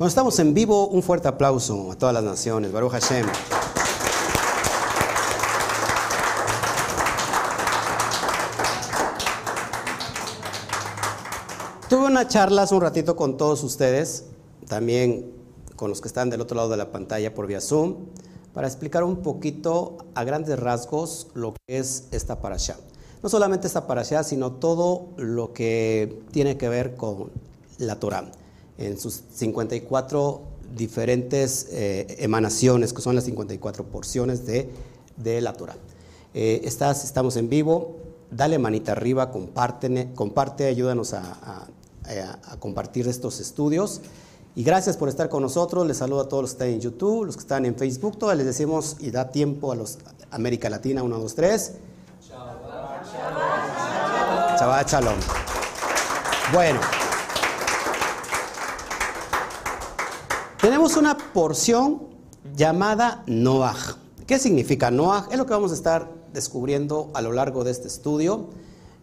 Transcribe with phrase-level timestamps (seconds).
[0.00, 0.88] Bueno, estamos en vivo.
[0.88, 2.72] Un fuerte aplauso a todas las naciones.
[2.72, 3.26] Baruch Hashem.
[11.90, 14.24] Tuve una charla hace un ratito con todos ustedes,
[14.66, 15.34] también
[15.76, 17.96] con los que están del otro lado de la pantalla por vía Zoom,
[18.54, 22.78] para explicar un poquito a grandes rasgos lo que es esta parasha.
[23.22, 27.30] No solamente esta parasha, sino todo lo que tiene que ver con
[27.76, 28.30] la Torah,
[28.78, 30.42] en sus 54
[30.76, 34.70] diferentes eh, emanaciones, que son las 54 porciones de,
[35.16, 35.76] de la Torah.
[36.34, 37.96] Eh, estamos en vivo,
[38.30, 41.66] dale manita arriba, comparte, ayúdanos a,
[42.04, 44.00] a, compartir estos estudios.
[44.56, 45.86] Y gracias por estar con nosotros.
[45.86, 48.18] Les saludo a todos los que están en YouTube, los que están en Facebook.
[48.18, 49.98] Todos les decimos y da tiempo a los
[50.30, 51.72] América Latina, 1, 2, 3.
[54.58, 55.18] Shabbat Shalom.
[56.52, 56.99] Bueno.
[60.70, 62.02] Tenemos una porción
[62.54, 63.74] llamada Noah.
[64.24, 65.26] ¿Qué significa Noah?
[65.32, 68.46] Es lo que vamos a estar descubriendo a lo largo de este estudio.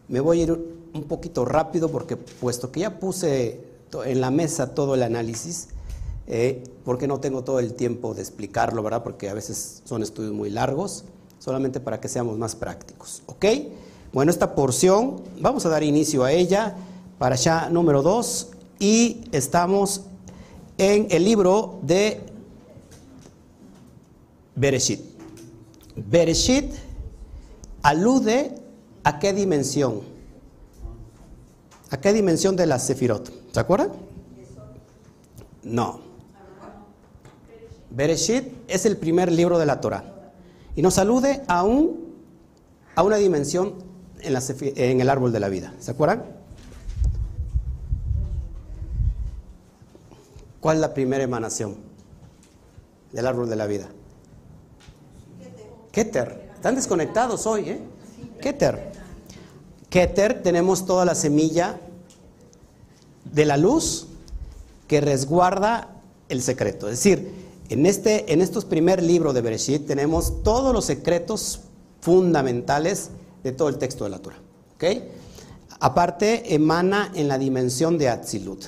[0.08, 0.54] Me voy a ir
[0.94, 3.60] un poquito rápido porque puesto que ya puse
[4.06, 5.68] en la mesa todo el análisis,
[6.28, 9.04] eh, porque no tengo todo el tiempo de explicarlo, ¿verdad?
[9.04, 11.04] Porque a veces son estudios muy largos,
[11.38, 13.46] solamente para que seamos más prácticos, ¿ok?
[14.14, 16.78] Bueno, esta porción, vamos a dar inicio a ella,
[17.20, 20.04] para ya número 2, y estamos
[20.78, 22.22] en el libro de
[24.56, 25.02] Bereshit.
[25.96, 26.72] Bereshit
[27.82, 28.56] alude
[29.04, 30.02] a qué dimensión?
[31.90, 33.32] ¿A qué dimensión de la Sefirot?
[33.52, 33.92] ¿Se acuerdan?
[35.64, 36.02] No.
[37.90, 40.32] Bereshit es el primer libro de la Torah
[40.76, 42.14] y nos alude a, un,
[42.96, 43.76] a una dimensión
[44.22, 45.74] en, la, en el árbol de la vida.
[45.80, 46.37] ¿Se acuerdan?
[50.60, 51.76] ¿Cuál es la primera emanación
[53.12, 53.88] del árbol de la vida?
[55.92, 56.52] Keter.
[56.56, 57.82] Están desconectados hoy, ¿eh?
[58.42, 58.92] Keter.
[59.90, 61.80] Keter tenemos toda la semilla
[63.24, 64.08] de la luz
[64.88, 65.90] que resguarda
[66.30, 66.88] el secreto.
[66.88, 67.32] Es decir,
[67.70, 71.62] en, este, en estos primer libros de Bereshit tenemos todos los secretos
[72.02, 73.10] fundamentales
[73.44, 74.40] de todo el texto de la Torah.
[74.76, 75.12] ¿okay?
[75.80, 78.66] Aparte, emana en la dimensión de Atzilut,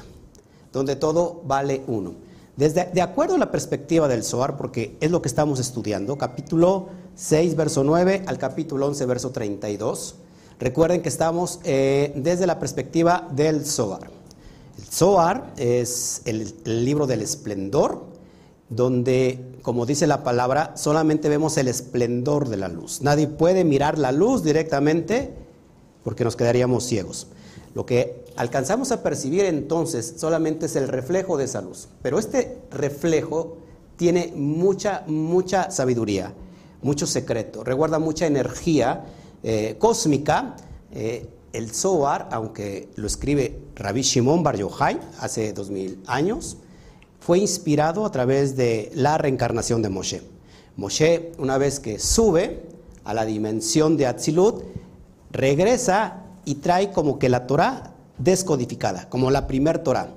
[0.71, 2.13] donde todo vale uno.
[2.55, 6.89] Desde, de acuerdo a la perspectiva del Zohar, porque es lo que estamos estudiando, capítulo
[7.15, 10.15] 6, verso 9 al capítulo 11, verso 32,
[10.59, 14.09] recuerden que estamos eh, desde la perspectiva del Zohar.
[14.77, 18.03] El Zohar es el, el libro del esplendor,
[18.69, 23.01] donde, como dice la palabra, solamente vemos el esplendor de la luz.
[23.01, 25.33] Nadie puede mirar la luz directamente
[26.03, 27.27] porque nos quedaríamos ciegos.
[27.75, 31.87] Lo que alcanzamos a percibir entonces solamente es el reflejo de esa luz.
[32.01, 33.57] Pero este reflejo
[33.95, 36.33] tiene mucha, mucha sabiduría,
[36.81, 39.05] mucho secreto, reguarda mucha energía
[39.43, 40.55] eh, cósmica.
[40.91, 46.57] Eh, el Zohar, aunque lo escribe Rabbi Shimon Bar Yochai hace dos mil años,
[47.19, 50.21] fue inspirado a través de la reencarnación de Moshe.
[50.77, 52.63] Moshe, una vez que sube
[53.03, 54.63] a la dimensión de Atzilut,
[55.31, 60.09] regresa y trae como que la Torah descodificada, como la primer Torah,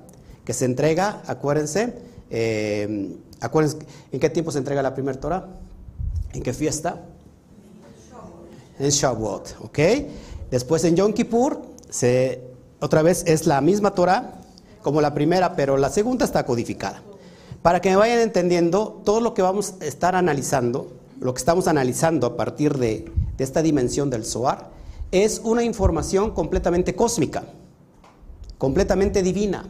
[0.44, 1.94] que se entrega, acuérdense,
[2.30, 3.78] eh, acuérdense,
[4.10, 5.46] ¿en qué tiempo se entrega la primer Torah?
[6.32, 7.00] ¿En qué fiesta?
[8.78, 9.78] En Shavuot, ¿ok?
[10.50, 12.42] Después en Yom Kippur, se,
[12.80, 14.34] otra vez es la misma Torah
[14.82, 17.02] como la primera, pero la segunda está codificada.
[17.62, 20.90] Para que me vayan entendiendo, todo lo que vamos a estar analizando,
[21.20, 24.70] lo que estamos analizando a partir de, de esta dimensión del Zohar,
[25.12, 27.44] es una información completamente cósmica,
[28.58, 29.66] completamente divina,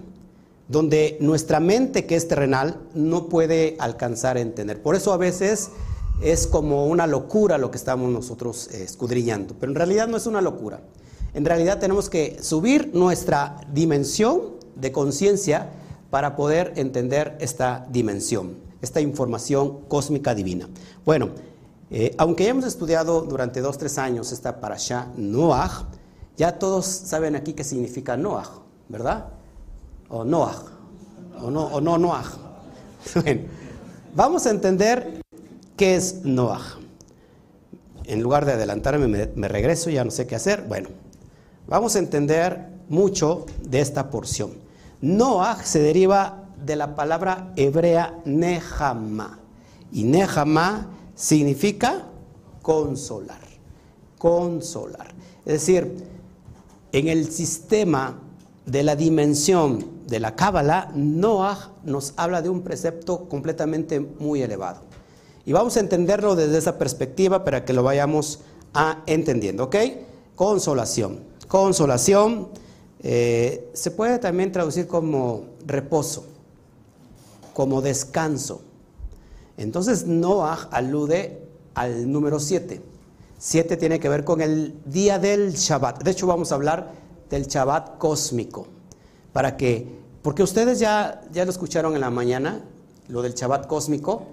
[0.69, 4.81] donde nuestra mente que es terrenal no puede alcanzar a entender.
[4.81, 5.71] Por eso a veces
[6.23, 10.27] es como una locura lo que estamos nosotros eh, escudriñando, pero en realidad no es
[10.27, 10.81] una locura.
[11.35, 14.43] En realidad tenemos que subir nuestra dimensión
[14.77, 15.71] de conciencia
[16.11, 20.69] para poder entender esta dimensión, esta información cósmica divina.
[21.05, 21.31] Bueno,
[21.93, 25.89] eh, aunque ya hemos estudiado durante dos, tres años esta parasha Noah,
[26.37, 28.51] ya todos saben aquí qué significa Noah,
[28.89, 29.27] ¿verdad?
[30.09, 30.63] O Noah,
[31.41, 32.25] o no, o no Noah.
[33.15, 33.43] Bueno,
[34.15, 35.23] vamos a entender
[35.83, 36.79] ¿Qué es Noah?
[38.05, 40.65] En lugar de adelantarme, me, regreso, ya no sé qué hacer.
[40.69, 40.91] Bueno,
[41.67, 44.53] vamos a entender mucho de esta porción.
[45.01, 49.41] Noah se deriva de la palabra hebrea Nehama.
[49.91, 52.07] Y Nehama significa
[52.63, 53.41] consolar.
[54.19, 55.13] Consolar.
[55.45, 56.05] Es decir,
[56.93, 58.19] en el sistema
[58.67, 64.81] de la dimensión de la Cábala, Noah nos habla de un precepto completamente muy elevado.
[65.45, 68.41] Y vamos a entenderlo desde esa perspectiva para que lo vayamos
[68.75, 69.77] a entendiendo, ¿ok?
[70.37, 71.21] Consolación.
[71.49, 72.49] Consolación
[73.03, 76.25] eh, se puede también traducir como reposo,
[77.53, 78.63] como descanso.
[79.57, 81.43] Entonces Noah alude
[81.75, 82.83] al número 7.
[83.39, 86.03] 7 tiene que ver con el día del Shabbat.
[86.03, 86.93] De hecho vamos a hablar
[87.29, 88.69] del Shabbat cósmico.
[89.33, 89.87] Para que,
[90.23, 92.61] porque ustedes ya, ya lo escucharon en la mañana,
[93.09, 94.27] lo del Shabbat cósmico.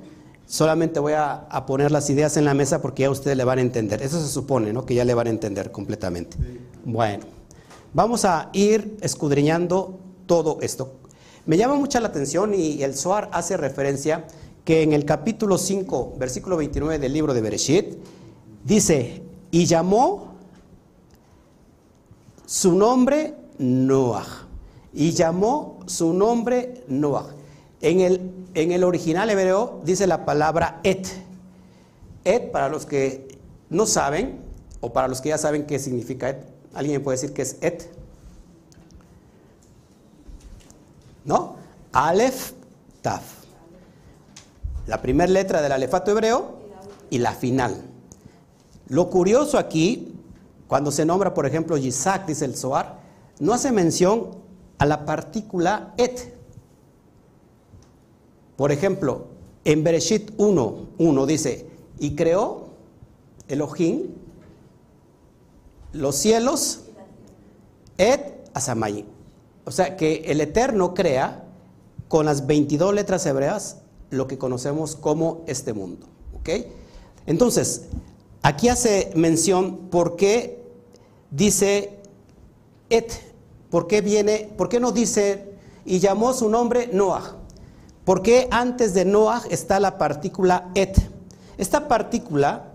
[0.46, 3.62] Solamente voy a, poner las ideas en la mesa porque ya ustedes le van a
[3.62, 4.02] entender.
[4.02, 4.86] Eso se supone, ¿no?
[4.86, 6.38] Que ya le van a entender completamente.
[6.86, 7.26] Bueno,
[7.94, 10.94] vamos a ir escudriñando todo esto.
[11.46, 14.26] Me llama mucha la atención y el Zohar hace referencia
[14.70, 17.98] que en el capítulo 5, versículo 29 del libro de Bereshit,
[18.64, 20.36] dice, y llamó
[22.46, 24.48] su nombre Noah.
[24.94, 27.34] Y llamó su nombre Noah.
[27.82, 31.08] En el, en el original hebreo dice la palabra et.
[32.24, 33.40] Et, para los que
[33.72, 34.40] no saben,
[34.82, 36.46] o para los que ya saben qué significa et,
[36.76, 37.90] ¿alguien puede decir qué es et?
[41.26, 41.56] ¿No?
[41.92, 42.52] Aleph,
[43.02, 43.39] Taf.
[44.90, 46.56] La primera letra del alefato hebreo
[47.12, 47.76] y la final.
[48.88, 50.16] Lo curioso aquí,
[50.68, 53.00] cuando se nombra, por ejemplo, Yitzhak, dice el Zohar,
[53.40, 54.32] no hace mención
[54.80, 56.34] a la partícula et.
[58.58, 59.28] Por ejemplo,
[59.64, 61.70] en Bereshit 1, dice,
[62.00, 62.70] y creó
[63.48, 64.08] Elohim
[65.94, 66.86] los cielos
[68.00, 69.06] et asamay.
[69.66, 71.44] O sea, que el Eterno crea
[72.08, 76.08] con las 22 letras hebreas lo que conocemos como este mundo.
[76.40, 76.50] ¿Ok?
[77.26, 77.84] Entonces,
[78.42, 80.64] aquí hace mención por qué
[81.32, 82.00] dice
[82.90, 83.12] et,
[83.70, 85.54] por qué viene, por qué no dice
[85.86, 87.36] y llamó su nombre Noah.
[88.06, 90.98] ¿Por qué antes de Noah está la partícula et?
[91.58, 92.72] Esta partícula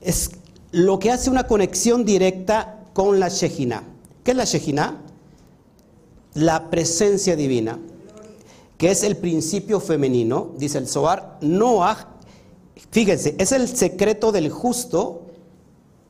[0.00, 0.30] es
[0.70, 3.82] lo que hace una conexión directa con la Shejina.
[4.22, 5.00] ¿Qué es la Shejina?
[6.34, 7.78] La presencia divina,
[8.78, 11.38] que es el principio femenino, dice el Zohar.
[11.40, 12.16] Noah,
[12.90, 15.22] fíjense, es el secreto del justo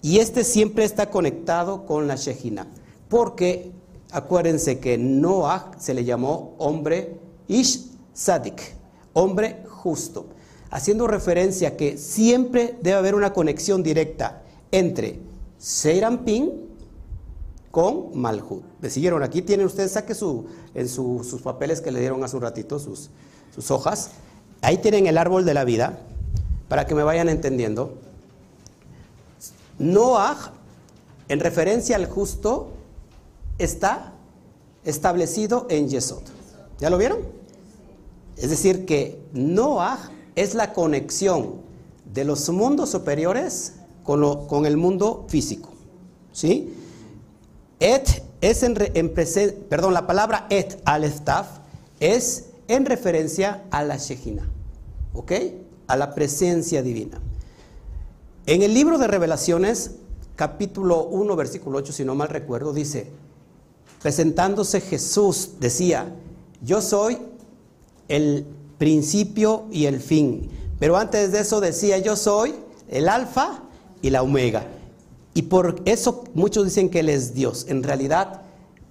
[0.03, 2.67] y este siempre está conectado con la Shejina.
[3.09, 3.71] Porque
[4.11, 8.61] acuérdense que Noah se le llamó hombre Ish Sadik,
[9.12, 10.27] hombre justo,
[10.71, 14.43] haciendo referencia que siempre debe haber una conexión directa
[14.73, 15.21] entre
[15.59, 16.67] Seirampin
[17.71, 18.62] con Malhut.
[18.81, 19.23] ¿Me siguieron?
[19.23, 23.11] Aquí tienen ustedes, saque su, en sus papeles que le dieron hace un ratito, sus,
[23.55, 24.11] sus hojas.
[24.61, 25.99] Ahí tienen el árbol de la vida,
[26.69, 27.94] para que me vayan entendiendo.
[29.78, 30.52] Noah,
[31.28, 32.69] en referencia al justo,
[33.58, 34.12] está
[34.84, 36.23] establecido en Yesod.
[36.78, 37.19] ¿Ya lo vieron?
[38.37, 41.55] Es decir, que Noah es la conexión
[42.12, 43.75] de los mundos superiores
[44.05, 45.70] con, con el mundo físico.
[46.32, 46.75] ¿Sí?
[47.81, 48.75] Et es en,
[49.69, 51.05] perdón, la palabra et al
[52.01, 54.49] es en referencia a la Shejina,
[55.15, 55.33] ¿ok?
[55.87, 57.21] A la presencia divina.
[58.47, 59.93] En el libro de Revelaciones,
[60.37, 63.09] capítulo 1, versículo 8, si no mal recuerdo, dice,
[64.03, 66.15] presentándose Jesús, decía,
[66.62, 67.19] yo soy
[68.09, 68.47] el
[68.79, 70.49] principio y el fin.
[70.79, 72.55] Pero antes de eso decía, yo soy
[72.88, 73.62] el alfa
[74.03, 74.67] y la omega.
[75.37, 77.66] Y por eso muchos dicen que Él es Dios.
[77.69, 78.40] En realidad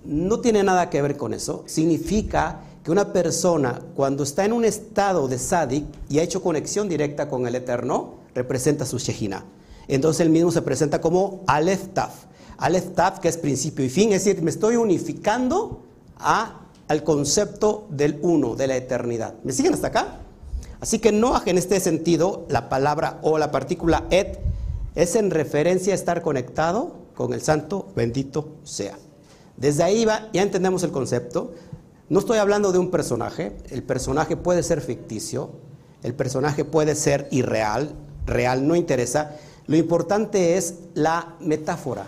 [0.06, 1.64] no tiene nada que ver con eso.
[1.66, 6.88] Significa que una persona cuando está en un estado de sádic y ha hecho conexión
[6.88, 9.44] directa con el Eterno, representa su Shejina.
[9.88, 12.14] Entonces él mismo se presenta como Aleph Taf.
[12.60, 15.82] Aleph Taf, que es principio y fin, es decir, me estoy unificando
[16.20, 19.34] a al concepto del uno, de la eternidad.
[19.44, 20.20] ¿Me siguen hasta acá?
[20.80, 24.38] Así que no en este sentido, la palabra o la partícula et
[24.96, 28.98] es en referencia a estar conectado con el santo bendito sea.
[29.58, 31.54] Desde ahí va, ya entendemos el concepto.
[32.10, 35.52] No estoy hablando de un personaje, el personaje puede ser ficticio,
[36.04, 37.94] el personaje puede ser irreal,
[38.26, 39.36] real, no interesa.
[39.68, 42.08] Lo importante es la metáfora,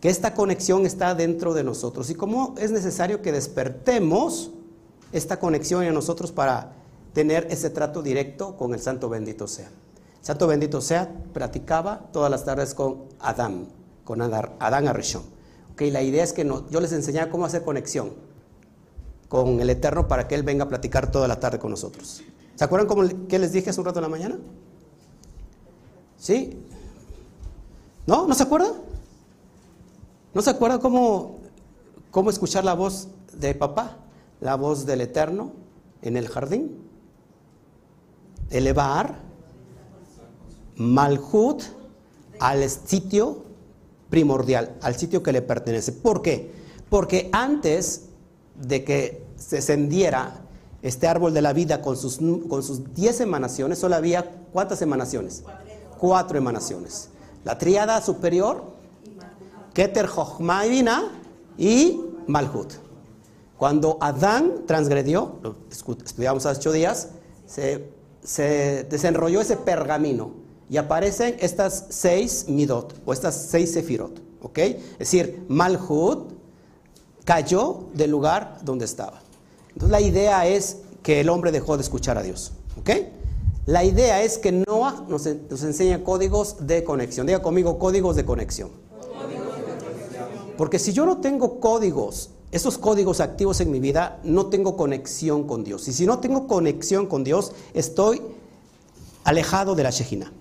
[0.00, 4.50] que esta conexión está dentro de nosotros y cómo es necesario que despertemos
[5.12, 6.72] esta conexión en nosotros para
[7.12, 9.70] tener ese trato directo con el Santo bendito sea.
[10.20, 13.68] Santo bendito sea practicaba todas las tardes con Adán,
[14.04, 15.22] con Adán Arishon.
[15.72, 18.12] Okay, la idea es que no, yo les enseñaba cómo hacer conexión
[19.28, 22.22] con el Eterno para que Él venga a platicar toda la tarde con nosotros.
[22.54, 24.38] ¿Se acuerdan cómo, qué les dije hace un rato en la mañana?
[26.18, 26.58] ¿Sí?
[28.06, 28.26] ¿No?
[28.26, 28.72] ¿No se acuerdan?
[30.34, 31.38] ¿No se acuerda cómo,
[32.10, 33.96] cómo escuchar la voz de papá?
[34.40, 35.52] la voz del Eterno
[36.02, 36.88] en el jardín?
[38.50, 39.20] Elevar
[40.80, 41.62] Malhut
[42.38, 43.42] al sitio
[44.08, 45.92] primordial, al sitio que le pertenece.
[45.92, 46.50] ¿Por qué?
[46.88, 48.06] Porque antes
[48.54, 50.40] de que se encendiera
[50.80, 52.18] este árbol de la vida con sus,
[52.48, 55.44] con sus diez emanaciones, solo había cuántas emanaciones?
[55.98, 57.10] Cuatro emanaciones.
[57.44, 58.64] La tríada superior,
[59.74, 60.64] Keter, Jochma
[61.58, 62.72] y Malhut.
[63.58, 67.10] Cuando Adán transgredió, lo estudiamos hace ocho días,
[67.44, 74.22] se, se desenrolló ese pergamino y aparecen estas seis midot o estas seis sefirot.
[74.40, 74.58] ¿Ok?
[74.58, 76.32] Es decir, Malhut
[77.24, 79.20] cayó del lugar donde estaba.
[79.68, 82.52] Entonces la idea es que el hombre dejó de escuchar a Dios.
[82.78, 82.90] ¿Ok?
[83.66, 87.26] La idea es que Noah nos, nos enseña códigos de conexión.
[87.26, 88.70] Diga conmigo, códigos de conexión.
[90.56, 95.46] Porque si yo no tengo códigos, esos códigos activos en mi vida, no tengo conexión
[95.46, 95.88] con Dios.
[95.88, 98.22] Y si no tengo conexión con Dios, estoy
[99.24, 100.32] alejado de la Shejina.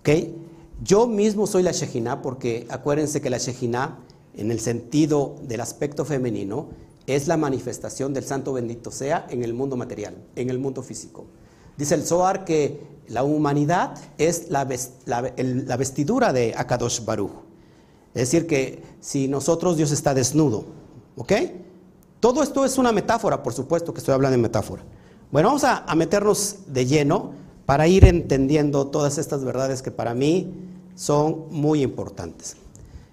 [0.00, 0.08] ¿Ok?
[0.82, 3.98] Yo mismo soy la Shejina porque acuérdense que la Shejina,
[4.36, 6.68] en el sentido del aspecto femenino,
[7.06, 11.26] es la manifestación del Santo bendito sea en el mundo material, en el mundo físico.
[11.76, 17.32] Dice el Zohar que la humanidad es la, vestidura de Akadosh Baruch.
[18.14, 20.66] Es decir, que si nosotros Dios está desnudo,
[21.16, 21.32] ¿ok?
[22.20, 24.82] Todo esto es una metáfora, por supuesto que estoy hablando de metáfora.
[25.30, 27.32] Bueno, vamos a, meternos de lleno
[27.68, 30.54] para ir entendiendo todas estas verdades que para mí
[30.94, 32.56] son muy importantes.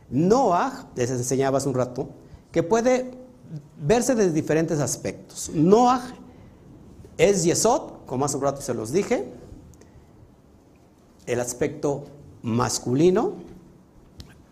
[0.10, 2.08] Noah, les enseñaba hace un rato,
[2.54, 3.12] que puede
[3.86, 5.52] verse desde diferentes aspectos.
[5.54, 6.02] Noah
[7.18, 9.26] es Yesod, como hace un rato se los dije,
[11.26, 12.06] el aspecto
[12.42, 13.34] masculino,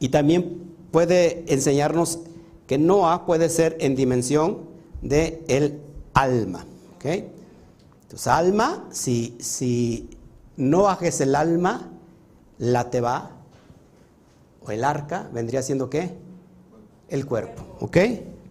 [0.01, 2.19] y también puede enseñarnos
[2.67, 4.57] que Noah puede ser en dimensión
[5.01, 5.79] de el
[6.13, 6.65] alma.
[8.13, 10.07] Entonces, alma, si, si
[10.55, 11.89] Noah es el alma,
[12.59, 13.31] la teba
[14.63, 16.15] o el arca vendría siendo qué?
[17.09, 17.63] El cuerpo.
[17.79, 17.97] ¿Ok?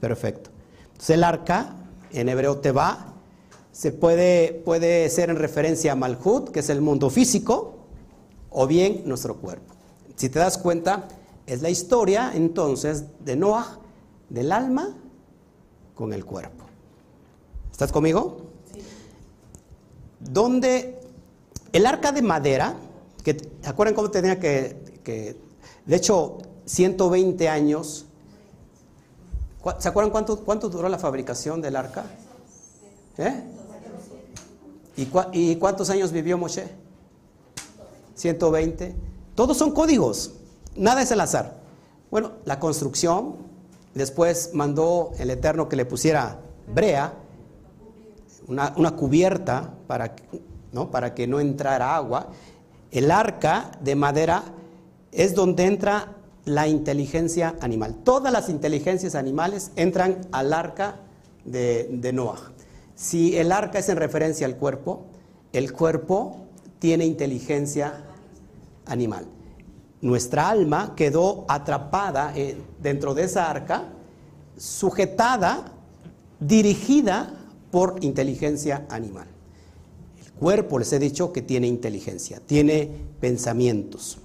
[0.01, 0.51] Perfecto.
[0.87, 1.77] Entonces, el arca,
[2.11, 3.15] en hebreo teba,
[3.71, 7.87] se puede, puede ser en referencia a Malhut, que es el mundo físico,
[8.51, 9.75] o bien nuestro cuerpo.
[10.17, 11.07] Si te das cuenta,
[11.47, 13.79] es la historia entonces de Noah,
[14.29, 14.97] del alma
[15.95, 16.65] con el cuerpo.
[17.71, 18.52] ¿Estás conmigo?
[20.31, 21.01] Donde
[21.73, 22.77] el arca de madera,
[23.25, 25.37] que ¿se acuerdan cómo tenía que, que,
[25.87, 28.07] de hecho, 120 años,
[29.79, 32.05] ¿se acuerdan cuánto, cuánto duró la fabricación del arca?
[33.19, 33.43] ¿Eh?
[34.97, 36.69] ¿Y, ¿Y cuántos años vivió Moshe?
[38.15, 38.95] 120.
[39.35, 40.33] Todos son códigos.
[40.77, 41.57] Nada es al azar.
[42.11, 43.37] Bueno, la construcción,
[43.95, 46.41] después mandó el Eterno que le pusiera
[46.73, 47.15] brea,
[48.49, 50.15] una, cubierta para,
[50.73, 50.91] ¿no?
[50.91, 52.29] para que no entrara agua.
[52.91, 54.43] El arca de madera
[55.11, 57.97] es donde entra la inteligencia animal.
[58.05, 60.97] Todas las inteligencias animales entran al arca
[61.45, 62.53] de, de Noah.
[62.95, 65.07] Si el arca es en referencia al cuerpo,
[65.53, 66.47] el cuerpo
[66.79, 68.05] tiene inteligencia
[68.87, 69.27] animal
[70.03, 73.85] nuestra alma quedó atrapada eh, dentro de esa arca,
[74.57, 75.65] sujetada,
[76.41, 77.33] dirigida
[77.73, 79.27] por inteligencia animal.
[80.25, 82.89] El cuerpo, les he dicho, que tiene inteligencia, tiene
[83.19, 84.19] pensamientos.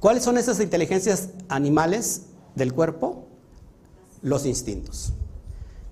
[0.00, 2.22] ¿Cuáles son esas inteligencias animales
[2.56, 3.26] del cuerpo?
[4.20, 5.12] Los instintos.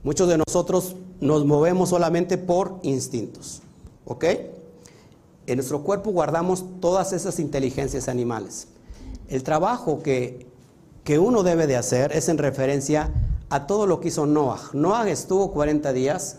[0.03, 3.63] Muchos de nosotros nos movemos solamente por instintos.
[4.05, 4.25] ¿Ok?
[5.47, 8.69] En nuestro cuerpo guardamos todas esas inteligencias animales.
[9.29, 10.49] El trabajo que,
[11.21, 13.30] uno debe de hacer es en referencia a
[13.67, 14.71] todo lo que hizo Noah.
[14.73, 16.39] Noah estuvo 40 días,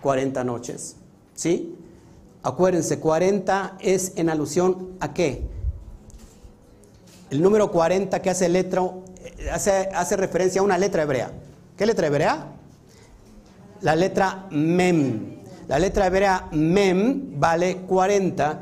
[0.00, 0.96] 40 noches,
[1.34, 1.76] ¿sí?
[2.42, 5.46] Acuérdense, 40 es en alusión a qué?
[7.30, 8.82] El número 40 que hace letra,
[9.52, 11.30] hace, hace referencia a una letra hebrea.
[11.76, 12.46] ¿Qué letra hebrea?
[13.80, 15.42] La letra Mem.
[15.68, 18.60] La letra hebrea mem vale 40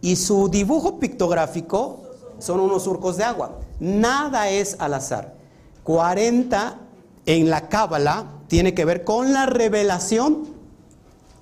[0.00, 2.02] y su dibujo pictográfico
[2.38, 3.58] son unos surcos de agua.
[3.80, 5.34] Nada es al azar.
[5.84, 6.78] 40
[7.26, 10.48] en la cábala tiene que ver con la revelación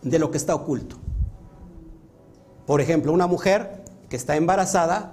[0.02, 0.97] de lo que está oculto.
[2.66, 5.12] Por ejemplo, una mujer que está embarazada,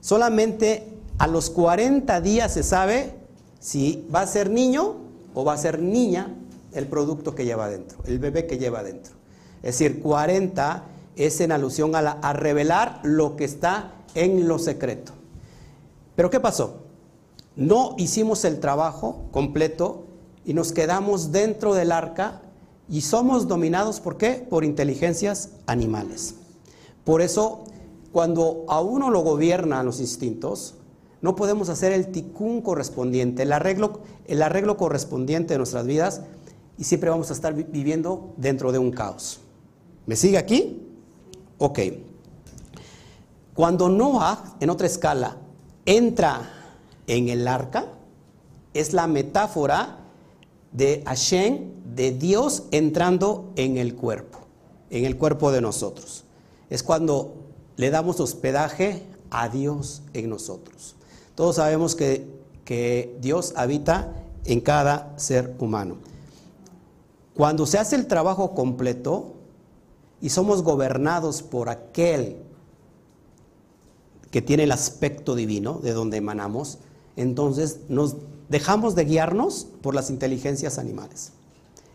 [0.00, 3.14] solamente a los 40 días se sabe
[3.58, 4.96] si va a ser niño
[5.34, 6.34] o va a ser niña
[6.72, 9.14] el producto que lleva adentro, el bebé que lleva adentro.
[9.62, 10.84] Es decir, 40
[11.16, 15.12] es en alusión a, revelar lo que está en lo secreto.
[16.16, 16.89] Pero ¿qué pasó?
[17.56, 20.04] No hicimos el trabajo completo
[20.44, 22.42] y nos quedamos dentro del arca
[22.88, 24.46] y somos dominados, ¿por qué?
[24.48, 26.34] Por inteligencias animales.
[27.04, 27.64] Por eso,
[28.12, 30.74] cuando a uno lo gobiernan los instintos,
[31.22, 36.22] no podemos hacer el ticún correspondiente, el arreglo, el arreglo correspondiente de nuestras vidas
[36.78, 39.40] y siempre vamos a estar viviendo dentro de un caos.
[40.06, 40.88] ¿Me sigue aquí?
[41.58, 41.78] Ok.
[43.54, 45.36] Cuando Noah, en otra escala,
[45.84, 46.59] entra
[47.06, 47.86] en el arca,
[48.74, 49.98] es la metáfora
[50.72, 54.38] de Hashem, de Dios entrando en el cuerpo,
[54.90, 56.24] en el cuerpo de nosotros.
[56.68, 57.34] Es cuando
[57.76, 60.94] le damos hospedaje a Dios en nosotros.
[61.34, 62.26] Todos sabemos que,
[62.64, 64.12] que Dios habita
[64.44, 65.96] en cada ser humano.
[67.34, 69.34] Cuando se hace el trabajo completo
[70.20, 72.36] y somos gobernados por aquel
[74.30, 76.78] que tiene el aspecto divino de donde emanamos,
[77.20, 78.16] entonces nos
[78.48, 81.32] dejamos de guiarnos por las inteligencias animales.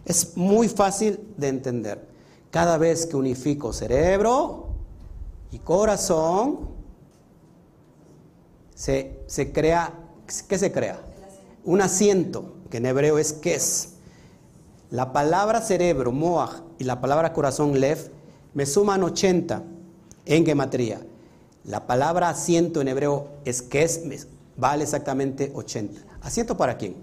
[0.05, 2.07] Es muy fácil de entender.
[2.51, 4.67] Cada vez que unifico cerebro
[5.51, 6.75] y corazón,
[8.75, 9.93] se, crea,
[10.47, 10.99] ¿qué se crea?
[11.63, 13.89] Un asiento, que en hebreo es es.
[14.91, 18.11] La palabra cerebro, moach, y la palabra corazón, lev,
[18.53, 19.63] me suman 80
[20.25, 21.01] en gematría.
[21.63, 24.01] La palabra asiento en hebreo es es,
[24.57, 26.01] vale exactamente 80.
[26.21, 26.95] ¿Asiento para quién?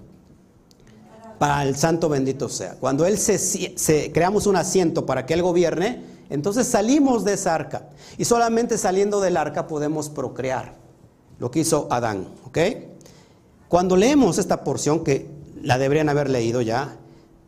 [1.38, 2.76] Para el santo bendito sea.
[2.78, 7.90] Cuando Él se, creamos un asiento para que Él gobierne, entonces salimos de esa arca.
[8.16, 10.74] Y solamente saliendo del arca podemos procrear.
[11.38, 12.28] Lo que hizo Adán.
[12.46, 12.58] ¿Ok?
[13.68, 15.28] Cuando leemos esta porción, que
[15.60, 16.96] la deberían haber leído ya,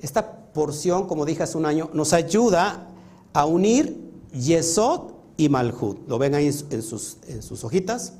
[0.01, 2.89] esta porción, como dije hace un año, nos ayuda
[3.33, 4.01] a unir
[4.33, 6.09] Yesod y Malhut.
[6.09, 8.15] Lo ven ahí en sus, en sus hojitas.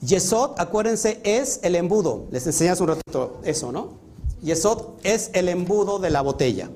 [0.00, 2.26] Yesod, acuérdense, es el embudo.
[2.30, 3.94] Les enseñé hace un ratito eso, ¿no?
[4.42, 6.70] Yesod es el embudo de la botella.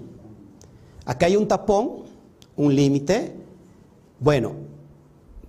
[1.04, 2.04] Acá hay un tapón,
[2.56, 3.34] un límite.
[4.18, 4.52] Bueno,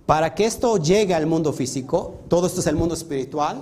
[0.06, 3.60] para que esto llegue al mundo físico, todo esto es el mundo espiritual,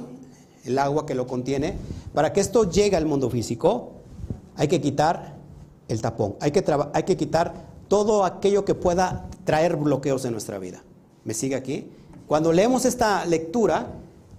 [0.65, 1.77] el agua que lo contiene,
[2.15, 3.93] para que esto llegue al mundo físico,
[4.57, 5.37] hay que quitar
[5.89, 10.59] el tapón, hay que, hay que quitar todo aquello que pueda traer bloqueos en nuestra
[10.59, 10.83] vida.
[11.25, 11.91] ¿Me sigue aquí?
[12.31, 13.89] Cuando leemos esta lectura,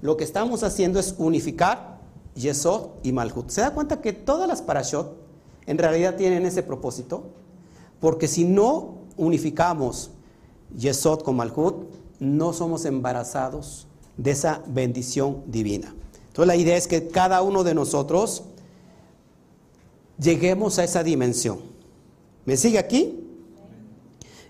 [0.01, 1.99] lo que estamos haciendo es unificar
[2.35, 3.49] Yesod y Malhut.
[3.49, 5.13] ¿Se da cuenta que todas las parashot
[5.65, 7.25] en realidad tienen ese propósito?
[7.99, 10.09] Porque si no unificamos
[10.77, 11.83] Yesod con Malhut,
[12.21, 15.93] no somos embarazados de esa bendición divina.
[16.27, 18.43] Entonces la idea es que cada uno de nosotros
[20.17, 21.59] lleguemos a esa dimensión.
[22.45, 23.19] ¿Me sigue aquí?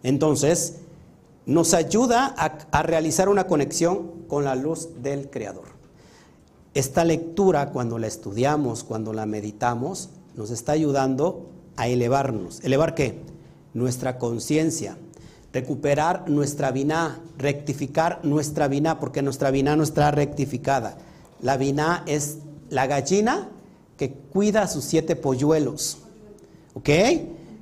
[0.04, 0.81] Entonces,
[1.46, 5.70] nos ayuda a, realizar una conexión con la luz del Creador.
[6.74, 12.64] Esta lectura, cuando la estudiamos, cuando la meditamos, nos está ayudando a elevarnos.
[12.64, 13.20] ¿Elevar qué?
[13.74, 14.98] Nuestra conciencia,
[15.52, 20.98] recuperar nuestra vina, rectificar nuestra vina, porque nuestra vina no está rectificada.
[21.42, 22.38] La vina es
[22.70, 23.50] la gallina
[23.98, 25.98] que cuida sus siete polluelos.
[26.74, 26.90] ¿Ok?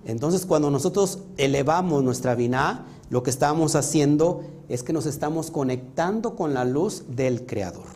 [0.05, 6.35] Entonces, cuando nosotros elevamos nuestra vina, lo que estamos haciendo es que nos estamos conectando
[6.35, 7.87] con la luz del Creador.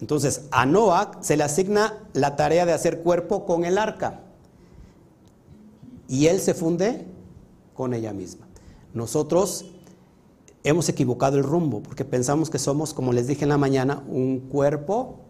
[0.00, 4.20] Entonces, a Noah se le asigna la tarea de hacer cuerpo con el arca.
[6.06, 7.06] Y él se funde
[7.74, 8.46] con ella misma.
[8.94, 9.66] Nosotros
[10.64, 14.40] hemos equivocado el rumbo porque pensamos que somos, como les dije en la mañana, un
[14.40, 15.20] cuerpo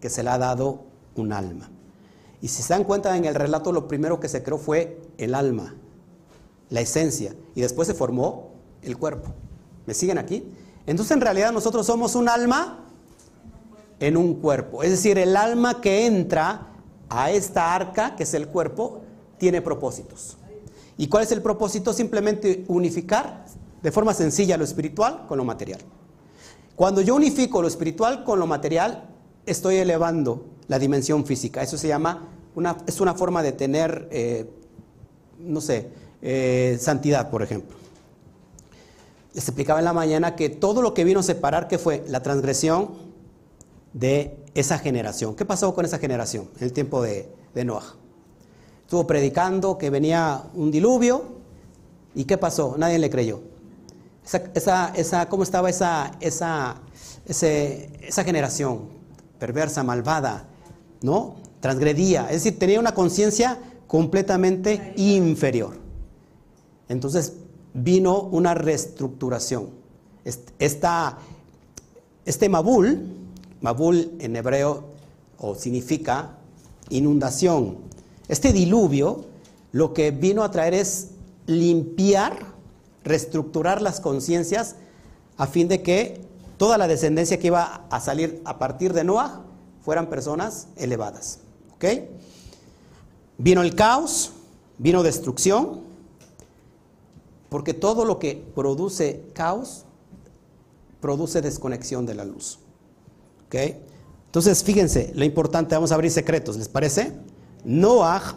[0.00, 0.84] que se le ha dado
[1.16, 1.70] un alma.
[2.40, 5.34] Y si se dan cuenta en el relato, lo primero que se creó fue el
[5.34, 5.74] alma,
[6.70, 8.52] la esencia, y después se formó
[8.82, 9.32] el cuerpo.
[9.86, 10.44] ¿Me siguen aquí?
[10.86, 12.84] Entonces en realidad nosotros somos un alma
[14.00, 14.82] en un cuerpo.
[14.82, 16.68] Es decir, el alma que entra
[17.08, 19.00] a esta arca, que es el cuerpo,
[19.38, 20.36] tiene propósitos.
[20.96, 21.92] ¿Y cuál es el propósito?
[21.92, 23.44] Simplemente unificar
[23.82, 25.80] de forma sencilla lo espiritual con lo material.
[26.74, 29.08] Cuando yo unifico lo espiritual con lo material,
[29.46, 31.62] estoy elevando la dimensión física.
[31.62, 34.50] Eso se llama, una, es una forma de tener, eh,
[35.38, 35.90] no sé,
[36.22, 37.76] eh, santidad, por ejemplo.
[39.34, 42.22] Les explicaba en la mañana que todo lo que vino a separar, que fue la
[42.22, 42.90] transgresión
[43.92, 45.36] de esa generación.
[45.36, 47.94] ¿Qué pasó con esa generación en el tiempo de, de Noah?
[48.82, 51.24] Estuvo predicando que venía un diluvio
[52.14, 52.74] y ¿qué pasó?
[52.78, 53.40] Nadie le creyó.
[54.54, 56.80] Esa, esa, ¿Cómo estaba esa, esa,
[57.26, 58.88] esa generación
[59.38, 60.48] perversa, malvada?
[61.00, 61.36] ¿No?
[61.60, 65.76] Transgredía, es decir, tenía una conciencia completamente inferior.
[66.88, 67.34] Entonces
[67.74, 69.70] vino una reestructuración.
[70.24, 73.06] este Mabul,
[73.60, 74.84] Mabul en hebreo
[75.56, 76.36] significa
[76.90, 77.78] inundación.
[78.28, 79.24] Este diluvio
[79.72, 81.08] lo que vino a traer es
[81.46, 82.38] limpiar,
[83.04, 84.76] reestructurar las conciencias
[85.36, 86.20] a fin de que
[86.56, 89.42] toda la descendencia que iba a salir a partir de Noah
[89.82, 91.40] fueran personas elevadas.
[93.38, 94.32] Vino el caos,
[94.78, 95.87] vino destrucción,
[97.48, 99.84] porque todo lo que produce caos
[101.00, 102.58] produce desconexión de la luz.
[103.46, 103.54] ¿Ok?
[104.26, 107.12] Entonces, fíjense, lo importante, vamos a abrir secretos, ¿les parece?
[107.64, 108.36] Noah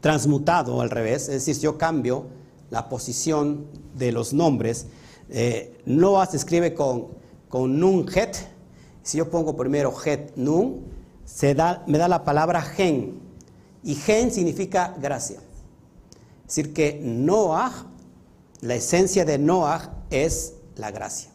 [0.00, 2.26] transmutado al revés, es decir, yo cambio
[2.70, 4.86] la posición de los nombres.
[5.28, 7.08] Eh, Noah se escribe con,
[7.48, 8.36] con nun het.
[9.02, 10.84] Si yo pongo primero het nun,
[11.24, 13.20] se da, me da la palabra gen.
[13.82, 15.40] Y gen significa gracia.
[16.46, 17.86] Es decir, que Noah,
[18.60, 21.30] la esencia de Noah es la gracia.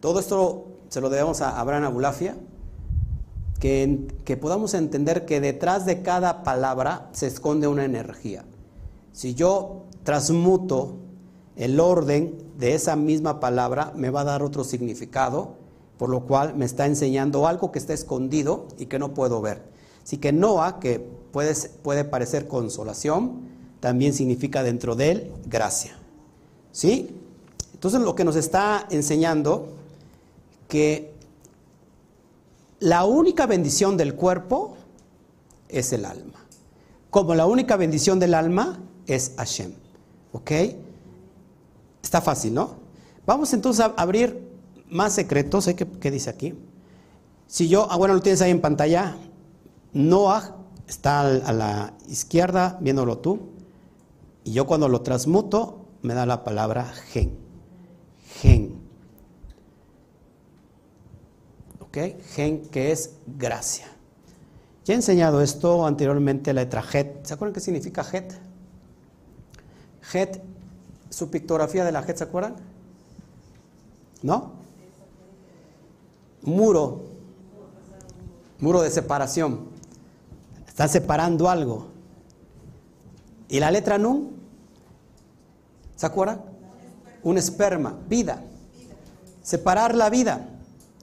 [0.00, 2.36] Todo esto se lo debemos a Abraham Abulafia,
[3.60, 8.44] que, podamos entender que detrás de cada palabra se esconde una energía.
[9.12, 10.96] Si yo transmuto
[11.56, 15.54] el orden de esa misma palabra, me va a dar otro significado,
[15.96, 19.62] por lo cual me está enseñando algo que está escondido y que no puedo ver.
[20.02, 20.98] Así que Noah, que
[21.32, 23.48] puede parecer consolación,
[23.80, 25.96] también significa dentro de él gracia.
[26.74, 27.08] ¿Sí?
[27.72, 29.68] Entonces lo que nos está enseñando
[30.66, 31.14] que
[32.80, 34.76] la única bendición del cuerpo
[35.68, 36.44] es el alma.
[37.10, 39.72] Como la única bendición del alma es Hashem.
[40.32, 40.50] ¿Ok?
[42.02, 42.74] Está fácil, ¿no?
[43.24, 44.50] Vamos entonces a abrir
[44.90, 45.68] más secretos.
[45.68, 45.76] ¿eh?
[45.76, 46.54] ¿Qué, dice aquí?
[47.46, 49.16] Si yo, ah, bueno, lo tienes ahí en pantalla.
[49.92, 50.56] Noah
[50.88, 53.38] está a la izquierda, viéndolo tú.
[54.42, 57.34] Y yo cuando lo transmuto, me da la palabra gen.
[58.40, 58.74] Gen.
[61.80, 61.96] ¿Ok?
[62.34, 63.86] Gen que es gracia.
[64.84, 67.26] Ya he enseñado esto anteriormente, la letra Het.
[67.26, 68.38] ¿Se acuerdan qué significa Het?
[70.12, 70.42] Het,
[71.08, 72.56] su pictografía de la Het, ¿se acuerdan?
[74.20, 74.52] ¿No?
[76.42, 77.00] Muro,
[78.58, 79.70] muro de separación.
[80.68, 81.86] Están separando algo.
[83.48, 84.33] ¿Y la letra Nun?
[85.96, 86.42] ¿Se acuerdan?
[87.22, 88.42] Un esperma, vida.
[89.42, 90.48] Separar la vida.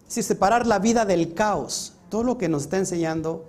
[0.07, 1.93] Sí, separar la vida del caos.
[2.09, 3.45] Todo lo que nos está enseñando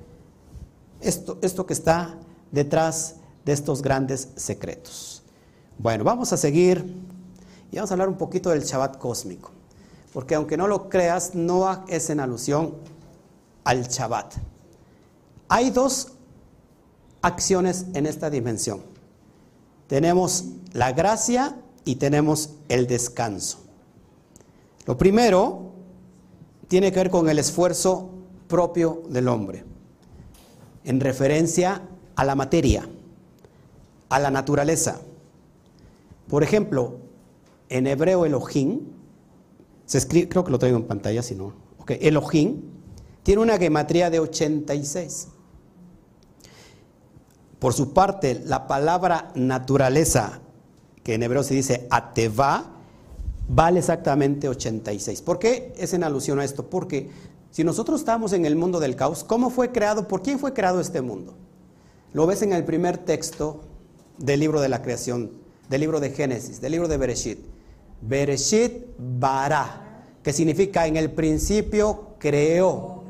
[1.01, 2.15] esto, esto que está
[2.51, 5.23] detrás de estos grandes secretos.
[5.79, 6.85] Bueno, vamos a seguir
[7.71, 9.51] y vamos a hablar un poquito del Shabbat cósmico.
[10.13, 12.75] Porque aunque no lo creas, no es en alusión
[13.65, 14.35] al Shabbat.
[15.49, 16.13] Hay dos
[17.23, 18.92] acciones en esta dimensión.
[19.93, 23.59] Tenemos la gracia y tenemos el descanso.
[24.87, 25.73] Lo primero
[26.67, 28.09] tiene que ver con el esfuerzo
[28.49, 29.67] propio del hombre,
[30.85, 31.83] en referencia
[32.17, 32.89] a la materia,
[34.09, 35.03] a la naturaleza.
[36.27, 36.97] Por ejemplo,
[37.69, 38.81] en hebreo Elohim,
[39.85, 41.53] se escribe, creo que lo traigo en pantalla, si no.
[41.81, 42.63] Okay, Elohim
[43.23, 45.29] tiene una gematría de 86.
[47.63, 50.41] Por su parte, la palabra naturaleza,
[51.05, 52.73] que en hebreo se dice ateva,
[53.49, 55.23] vale exactamente 86.
[55.23, 56.67] ¿Por qué es en alusión a esto?
[56.69, 57.11] Porque
[57.53, 60.09] si nosotros estamos en el mundo del caos, ¿cómo fue creado?
[60.09, 61.35] ¿Por quién fue creado este mundo?
[62.13, 63.61] Lo ves en el primer texto
[64.19, 65.31] del libro de la creación
[65.69, 67.39] del libro de Génesis, del libro de Bereshit.
[68.01, 73.05] Bereshit bara, que significa en el principio creó.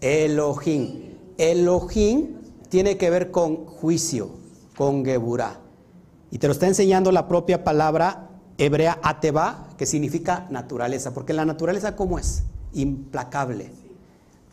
[0.00, 1.16] Elohim.
[1.38, 2.36] Elohim
[2.68, 4.30] tiene que ver con juicio,
[4.76, 5.60] con Geburah.
[6.30, 11.44] Y te lo está enseñando la propia palabra hebrea ateba, que significa naturaleza, porque la
[11.44, 12.44] naturaleza cómo es?
[12.72, 13.70] Implacable.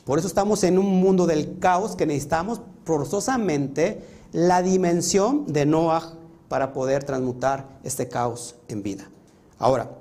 [0.06, 4.02] Por eso estamos en un mundo del caos que necesitamos forzosamente
[4.34, 6.14] la dimensión de Noah
[6.50, 9.10] para poder transmutar este caos en vida.
[9.58, 9.92] Ahora,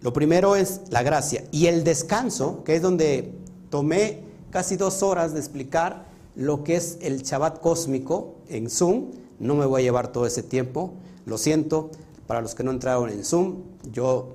[0.00, 3.34] lo primero es la gracia y el descanso, que es donde
[3.70, 9.10] tomé casi dos horas de explicar lo que es el Shabbat cósmico en Zoom.
[9.38, 10.92] No me voy a llevar todo ese tiempo,
[11.24, 11.90] lo siento.
[12.26, 14.34] Para los que no entraron en Zoom, yo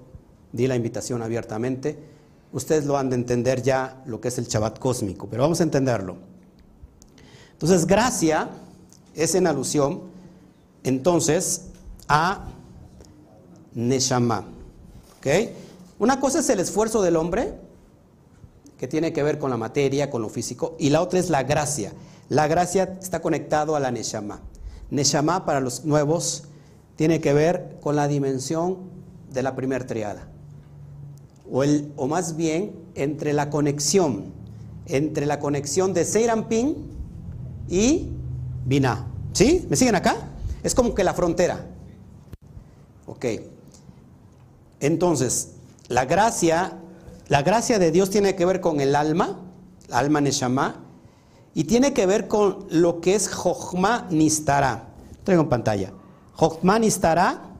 [0.51, 1.97] di la invitación abiertamente.
[2.53, 5.63] Ustedes lo han de entender ya lo que es el Shabbat cósmico, pero vamos a
[5.63, 6.17] entenderlo.
[7.53, 8.49] Entonces, gracia
[9.13, 10.01] es en alusión
[10.83, 11.65] entonces
[12.07, 12.47] a
[13.73, 14.45] Neshama.
[15.99, 17.53] Una cosa es el esfuerzo del hombre,
[18.81, 21.43] que tiene que ver con la materia, con lo físico, y la otra es la
[21.43, 21.93] gracia.
[22.29, 24.41] La gracia está conectado a la Neshama.
[24.89, 26.45] Neshama para los nuevos
[26.95, 28.79] tiene que ver con la dimensión
[29.31, 30.27] de la primera triada,
[31.51, 34.33] o, el, o más bien entre la conexión
[34.87, 36.75] entre la conexión de Seirampin
[37.69, 38.09] y
[38.65, 39.05] Binah.
[39.33, 39.67] ¿Sí?
[39.69, 40.15] ¿Me siguen acá?
[40.63, 41.67] Es como que la frontera.
[43.05, 43.25] Ok.
[44.79, 45.51] Entonces,
[45.87, 46.80] la gracia,
[47.31, 49.39] la gracia de Dios tiene que ver con el alma,
[49.89, 50.83] alma Neshama,
[51.53, 54.89] y tiene que ver con lo que es Jochma Nistara.
[55.23, 55.93] Traigo en pantalla.
[56.33, 57.53] Jochma Nistara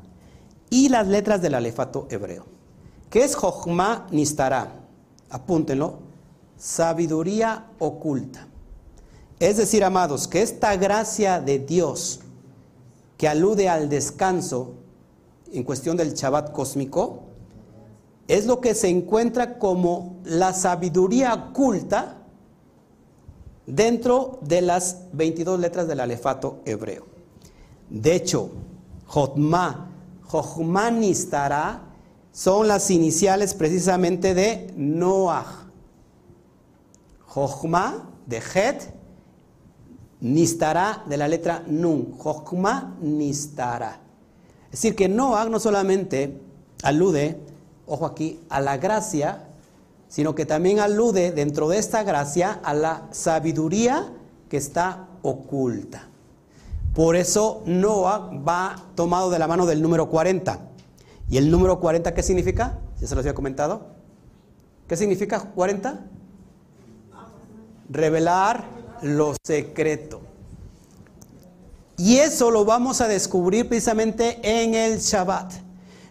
[0.70, 2.48] y las letras del alefato hebreo.
[3.10, 4.74] ¿Qué es Jochma Nistara?
[5.30, 6.00] Apúntenlo.
[6.58, 8.48] Sabiduría oculta.
[9.40, 12.20] Es decir, amados, que esta gracia de Dios
[13.16, 14.74] que alude al descanso
[15.54, 17.31] en cuestión del Shabbat cósmico,
[18.28, 22.18] es lo que se encuentra como la sabiduría oculta
[23.66, 27.06] dentro de las 22 letras del alefato hebreo.
[27.90, 28.50] De hecho,
[29.06, 29.90] Jotma,
[30.24, 31.82] Jochmanistara
[32.32, 35.68] son las iniciales precisamente de Noah.
[37.28, 38.94] Jochma de Het,
[40.22, 42.14] Nistara de la letra Nun.
[42.18, 44.00] Jochma Nistara.
[44.66, 46.40] Es decir, que Noah no solamente
[46.84, 47.38] alude,
[47.86, 49.48] ojo aquí, a la gracia,
[50.08, 54.12] sino que también alude dentro de esta gracia a la sabiduría
[54.50, 56.08] que está oculta.
[56.94, 60.60] Por eso Noah va tomado de la mano del número 40.
[61.30, 62.80] ¿Y el número 40 qué significa?
[63.00, 63.88] Ya se los había comentado.
[64.88, 66.02] ¿Qué significa 40?
[67.90, 68.66] Revelar
[69.02, 70.20] lo secreto.
[71.96, 75.54] Y eso lo vamos a descubrir precisamente en el Shabbat.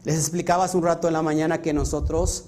[0.05, 2.45] Les explicaba un rato en la mañana que nosotros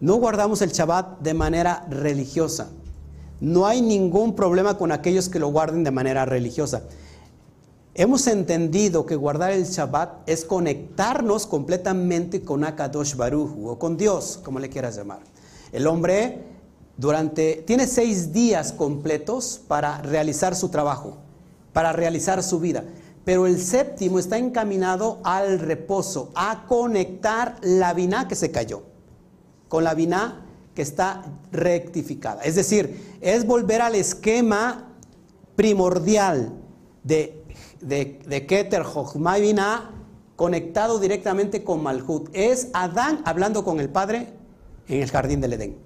[0.00, 2.68] no guardamos el Shabbat de manera religiosa.
[3.40, 6.82] No hay ningún problema con aquellos que lo guarden de manera religiosa.
[7.94, 14.40] Hemos entendido que guardar el Shabbat es conectarnos completamente con Akadosh Baruch o con Dios,
[14.44, 15.20] como le quieras llamar.
[15.72, 16.42] El hombre
[16.96, 21.16] durante tiene seis días completos para realizar su trabajo,
[21.72, 22.84] para realizar su vida.
[23.24, 28.82] Pero el séptimo está encaminado al reposo, a conectar la vina que se cayó
[29.68, 32.42] con la vina que está rectificada.
[32.42, 34.88] Es decir, es volver al esquema
[35.56, 36.52] primordial
[37.02, 37.44] de
[37.84, 39.54] de, Keter, Jochma y
[40.36, 42.28] conectado directamente con Malhut.
[42.32, 44.32] Es Adán hablando con el Padre
[44.88, 45.76] en el jardín del Edén.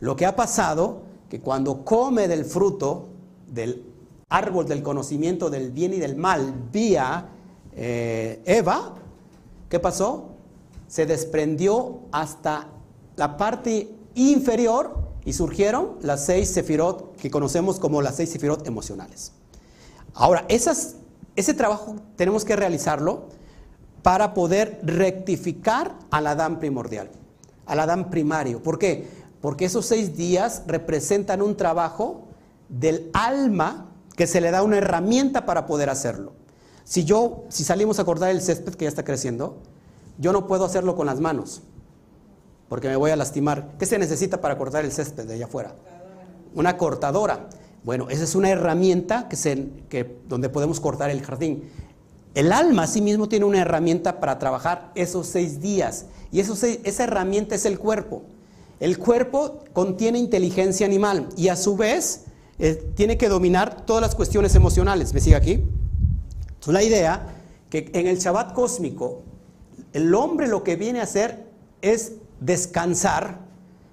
[0.00, 3.08] Lo que ha pasado, que cuando come del fruto
[3.48, 3.84] del
[4.28, 7.28] árbol del conocimiento del bien y del mal vía
[7.76, 8.94] eh, Eva,
[9.68, 10.30] ¿qué pasó?
[10.86, 12.68] Se desprendió hasta
[13.16, 19.32] la parte inferior y surgieron las seis sefirot que conocemos como las seis sefirot emocionales.
[20.14, 23.28] Ahora, ese trabajo tenemos que realizarlo
[24.02, 27.10] para poder rectificar al Adán primordial,
[27.66, 28.62] al Adán primario.
[28.62, 29.08] ¿Por qué?
[29.40, 32.28] Porque esos seis días representan un trabajo
[32.68, 36.32] del alma que se le da una herramienta para poder hacerlo.
[36.84, 39.58] Si yo, si salimos a cortar el césped que ya está creciendo,
[40.18, 41.62] yo no puedo hacerlo con las manos,
[42.68, 43.72] porque me voy a lastimar.
[43.78, 45.74] ¿Qué se necesita para cortar el césped de allá afuera?
[46.54, 47.48] Una cortadora.
[47.82, 51.64] Bueno, esa es una herramienta que se, que, donde podemos cortar el jardín.
[52.34, 57.54] El alma sí mismo tiene una herramienta para trabajar esos seis días y esa herramienta
[57.54, 58.22] es el cuerpo.
[58.80, 62.24] El cuerpo contiene inteligencia animal y a su vez
[62.58, 65.12] eh, tiene que dominar todas las cuestiones emocionales.
[65.12, 65.64] ¿Me sigue aquí?
[66.60, 67.26] Es la idea
[67.70, 69.22] que en el Shabbat cósmico
[69.92, 71.46] el hombre lo que viene a hacer
[71.82, 73.40] es descansar,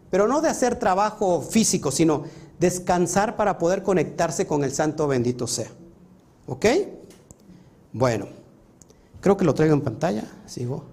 [0.10, 2.24] pero no de hacer trabajo físico, sino
[2.60, 5.70] descansar para poder conectarse con el santo bendito sea.
[6.48, 6.66] ¿Ok?
[7.94, 8.28] Bueno,
[9.20, 10.24] creo que lo traigo en pantalla.
[10.46, 10.86] Sigo.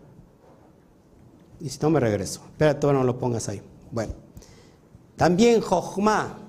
[1.61, 2.42] Y si no, me regreso.
[2.50, 3.62] Espera, todavía no lo pongas ahí.
[3.90, 4.12] Bueno.
[5.16, 6.47] También Jochma.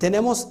[0.00, 0.48] Tenemos,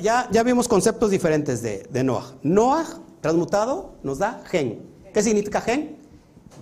[0.00, 2.36] ya, vimos conceptos diferentes de, de Noah.
[2.44, 2.86] Noah,
[3.20, 4.80] transmutado, nos da gen.
[5.12, 5.96] ¿Qué significa gen?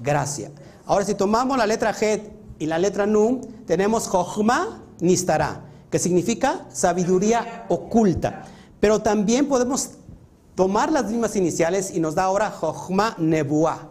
[0.02, 0.50] Gracia.
[0.86, 2.22] Ahora, si tomamos la letra G
[2.58, 8.46] y la letra Nun, tenemos Jochma Nistara, que significa sabiduría oculta.
[8.80, 9.90] Pero también podemos
[10.54, 13.90] tomar las mismas iniciales y nos da ahora Jochma Nebuah.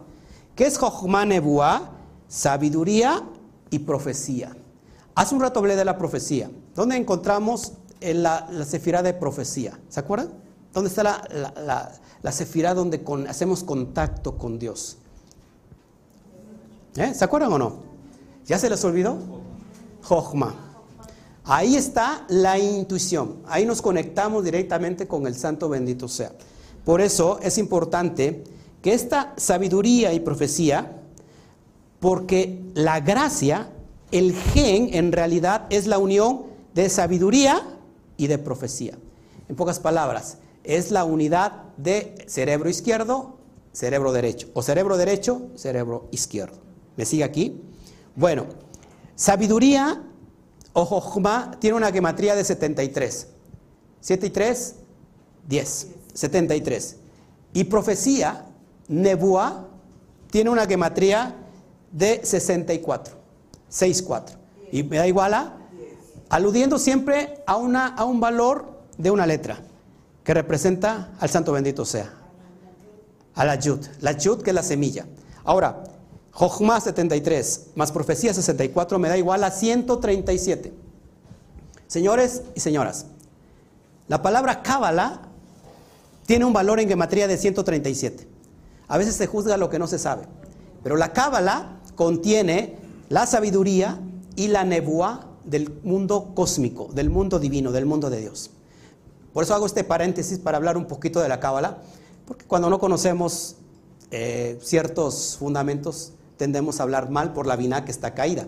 [0.56, 1.92] ¿Qué es Jochma Nebuah?
[2.28, 3.22] Sabiduría
[3.70, 4.58] y profecía.
[5.16, 6.52] Hace un rato hablé de la profecía.
[6.76, 9.80] ¿Dónde encontramos la, la sefirá de profecía?
[9.90, 10.30] ¿Se acuerdan?
[10.74, 14.98] ¿Dónde está la, la, la donde hacemos contacto con Dios?
[16.98, 17.14] ¿Eh?
[17.14, 17.80] ¿Se acuerdan o no?
[18.46, 19.18] ¿Ya se les olvidó?
[20.04, 20.54] Jochma.
[21.46, 23.38] Ahí está la intuición.
[23.48, 26.34] Ahí nos conectamos directamente con el santo bendito sea.
[26.84, 28.44] Por eso es importante
[28.82, 31.02] que esta sabiduría y profecía,
[32.00, 33.70] porque la gracia
[34.12, 37.62] el gen en realidad es la unión de sabiduría
[38.18, 38.98] y de profecía.
[39.50, 43.38] En pocas palabras, es la unidad de cerebro izquierdo,
[43.72, 46.58] cerebro derecho, o cerebro derecho, cerebro izquierdo.
[46.98, 47.62] ¿Me sigue aquí?
[48.16, 48.46] Bueno,
[49.16, 50.04] sabiduría
[50.74, 53.28] o Jochma tiene una gematría de 73.
[54.02, 54.76] 7 y 3,
[55.48, 55.88] 10.
[56.14, 56.98] 73.
[57.54, 58.46] Y profecía,
[58.88, 59.68] Nebua,
[60.32, 61.36] tiene una gematría
[61.92, 63.25] de 64.
[63.70, 64.38] 6, 4.
[64.72, 65.58] Y me da igual a,
[66.30, 68.66] aludiendo siempre a, una, a un valor
[68.98, 69.60] de una letra
[70.24, 72.12] que representa al santo bendito sea.
[73.36, 73.86] A la Yud.
[74.02, 75.06] La Yud que es la semilla.
[75.44, 75.84] Ahora,
[76.32, 80.74] Jochma 73 más profecía 64 me da igual a 137.
[81.88, 83.06] Señores y señoras,
[84.08, 85.22] la palabra cábala
[86.26, 88.28] tiene un valor en gematría de 137.
[88.88, 90.24] A veces se juzga lo que no se sabe,
[90.84, 92.78] pero la cábala contiene
[93.10, 94.00] la sabiduría
[94.36, 98.52] y la nebuá del mundo cósmico, del mundo divino, del mundo de Dios.
[99.34, 101.78] Por eso hago este paréntesis para hablar un poquito de la cábala,
[102.26, 103.56] porque cuando no conocemos
[104.12, 108.48] eh, ciertos fundamentos tendemos a hablar mal por la vina que está caída.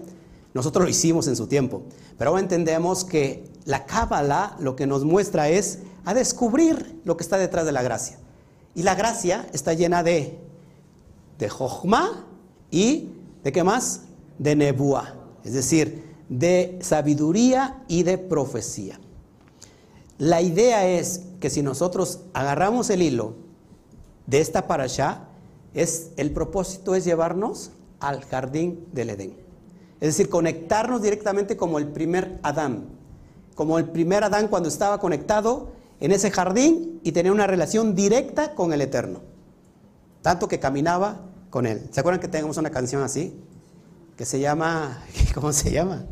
[0.53, 1.83] Nosotros lo hicimos en su tiempo,
[2.17, 7.23] pero ahora entendemos que la cábala lo que nos muestra es a descubrir lo que
[7.23, 8.17] está detrás de la gracia.
[8.73, 10.39] Y la gracia está llena de
[11.37, 12.25] de Jochma
[12.71, 13.09] y
[13.43, 14.01] de qué más?
[14.39, 18.99] De Nebúa, es decir, de sabiduría y de profecía.
[20.17, 23.35] La idea es que si nosotros agarramos el hilo
[24.25, 25.27] de esta parasha,
[25.73, 29.37] es, el propósito es llevarnos al jardín del Edén.
[29.99, 32.85] Es decir, conectarnos directamente como el primer Adán.
[33.55, 35.69] Como el primer Adán cuando estaba conectado
[35.99, 39.21] en ese jardín y tenía una relación directa con el Eterno.
[40.21, 41.87] Tanto que caminaba con él.
[41.91, 43.39] ¿Se acuerdan que tenemos una canción así?
[44.17, 45.03] Que se llama,
[45.33, 46.05] ¿cómo se llama?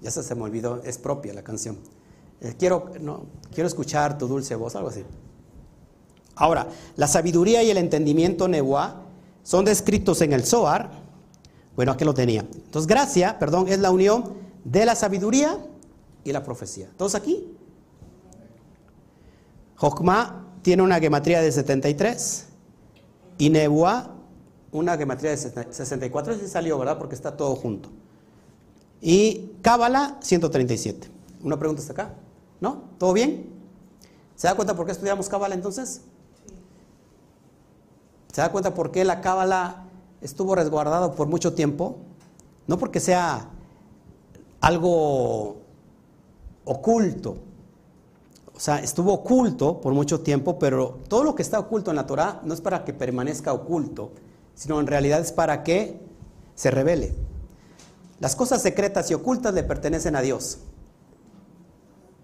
[0.00, 1.78] Ya se me olvidó, es propia la canción.
[2.40, 5.04] Eh, quiero, no, quiero escuchar tu dulce voz, algo así.
[6.34, 9.02] Ahora, la sabiduría y el entendimiento Nebuá
[9.44, 10.90] son descritos en el Zohar.
[11.76, 12.40] Bueno, aquí lo tenía.
[12.40, 15.56] Entonces, gracia, perdón, es la unión de la sabiduría
[16.24, 16.90] y la profecía.
[16.96, 17.56] ¿Todos aquí?
[19.76, 22.46] Jokma tiene una gematría de 73
[23.38, 24.11] y Nebuá
[24.72, 26.32] una gematría de 64.
[26.32, 26.98] Ese salió, ¿verdad?
[26.98, 27.90] Porque está todo junto.
[29.00, 31.08] Y Cábala 137.
[31.42, 32.14] ¿Una pregunta hasta acá?
[32.60, 32.84] ¿No?
[32.98, 33.50] ¿Todo bien?
[34.34, 36.02] ¿Se da cuenta por qué estudiamos Cábala entonces?
[38.32, 39.84] ¿Se da cuenta por qué la Cábala
[40.20, 41.98] estuvo resguardado por mucho tiempo?
[42.66, 43.50] No porque sea
[44.60, 45.56] algo
[46.64, 47.36] oculto.
[48.54, 52.06] O sea, estuvo oculto por mucho tiempo, pero todo lo que está oculto en la
[52.06, 54.12] Torah no es para que permanezca oculto,
[54.62, 55.98] sino en realidad es para que
[56.54, 57.12] se revele.
[58.20, 60.58] Las cosas secretas y ocultas le pertenecen a Dios.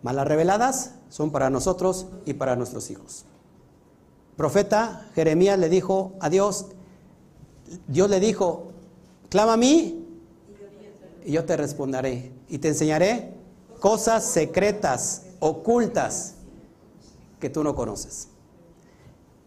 [0.03, 3.25] Malas reveladas son para nosotros y para nuestros hijos.
[4.37, 6.67] Profeta Jeremías le dijo a Dios,
[7.89, 8.69] Dios le dijo,
[9.31, 10.07] clama a mí
[11.25, 13.35] y yo te responderé y te enseñaré
[13.81, 16.35] cosas secretas, ocultas,
[17.41, 18.29] que tú no conoces.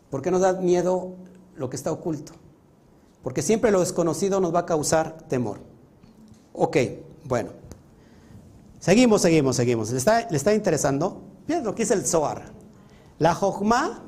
[0.10, 1.13] ¿Por qué nos da miedo
[1.56, 2.40] lo que está oculto?
[3.23, 5.60] Porque siempre lo desconocido nos va a causar temor.
[6.53, 6.77] Ok,
[7.25, 7.51] bueno.
[8.79, 9.91] Seguimos, seguimos, seguimos.
[9.91, 11.21] ¿Le está, le está interesando?
[11.47, 12.51] Miren lo que es el Zohar.
[13.19, 14.03] La Jochma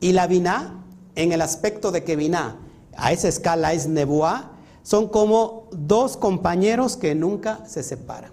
[0.00, 0.84] y la Binah,
[1.16, 2.58] en el aspecto de que Binah
[2.96, 4.52] a esa escala es Nebuá,
[4.84, 8.30] son como dos compañeros que nunca se separan.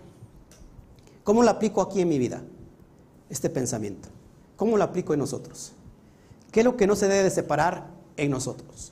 [1.23, 2.41] ¿Cómo lo aplico aquí en mi vida?
[3.29, 4.09] Este pensamiento.
[4.57, 5.71] ¿Cómo lo aplico en nosotros?
[6.51, 8.90] ¿Qué es lo que no se debe separar en nosotros?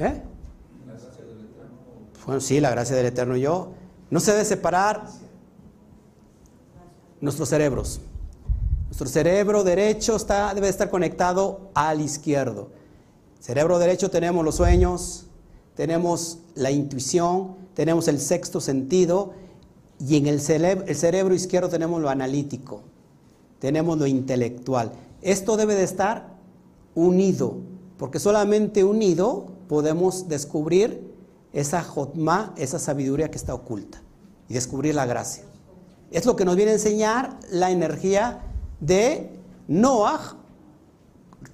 [0.00, 0.22] ¿Eh?
[2.24, 3.72] Bueno, sí, la gracia del Eterno yo.
[4.10, 5.04] No se debe separar
[7.20, 8.00] nuestros cerebros.
[8.86, 12.70] Nuestro cerebro derecho está, debe estar conectado al izquierdo.
[13.40, 15.26] Cerebro derecho tenemos los sueños,
[15.74, 19.34] tenemos la intuición, tenemos el sexto sentido
[19.98, 22.82] y en el cerebro, el cerebro izquierdo tenemos lo analítico,
[23.58, 24.92] tenemos lo intelectual.
[25.20, 26.36] Esto debe de estar
[26.94, 27.58] unido,
[27.96, 31.14] porque solamente unido podemos descubrir
[31.52, 34.02] esa jotma, esa sabiduría que está oculta
[34.48, 35.44] y descubrir la gracia.
[36.10, 38.40] Es lo que nos viene a enseñar la energía
[38.80, 39.30] de
[39.68, 40.34] Noah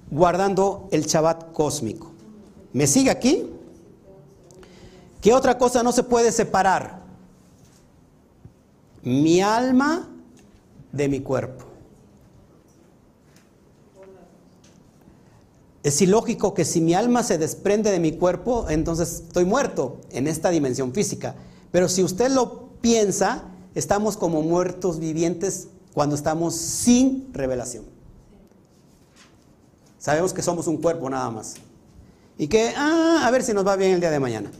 [0.09, 2.11] guardando el Shabbat cósmico.
[2.73, 3.51] ¿Me sigue aquí?
[5.21, 7.03] ¿Qué otra cosa no se puede separar?
[9.03, 10.09] Mi alma
[10.91, 11.66] de mi cuerpo.
[15.87, 20.27] Es ilógico que si mi alma se desprende de mi cuerpo, entonces estoy muerto en
[20.27, 21.35] esta dimensión física.
[21.71, 27.85] Pero si usted lo piensa, estamos como muertos vivientes cuando estamos sin revelación.
[29.97, 31.55] Sabemos que somos un cuerpo nada más.
[32.37, 34.51] Y que, ah, a ver si nos va bien el día de mañana.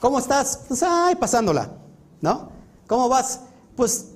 [0.00, 0.62] ¿Cómo estás?
[0.66, 1.70] Pues, ay, pasándola,
[2.20, 2.48] ¿no?
[2.88, 3.38] ¿Cómo vas?
[3.76, 4.06] Pues,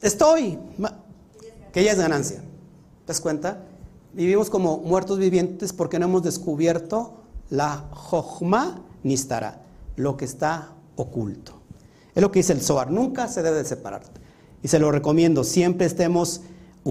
[0.00, 0.58] estoy,
[1.72, 2.38] que ya es ganancia.
[2.38, 3.68] ¿Te das cuenta?
[4.14, 7.14] Vivimos como muertos vivientes porque no hemos descubierto
[7.48, 9.62] la Jochma Nistara,
[9.96, 11.54] lo que está oculto.
[12.14, 14.02] Es lo que dice el Zohar, nunca se debe separar.
[14.62, 16.42] Y se lo recomiendo, siempre estemos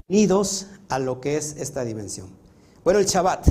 [0.08, 2.28] unidos a lo que es esta dimensión.
[2.84, 3.48] Bueno, el Shabbat.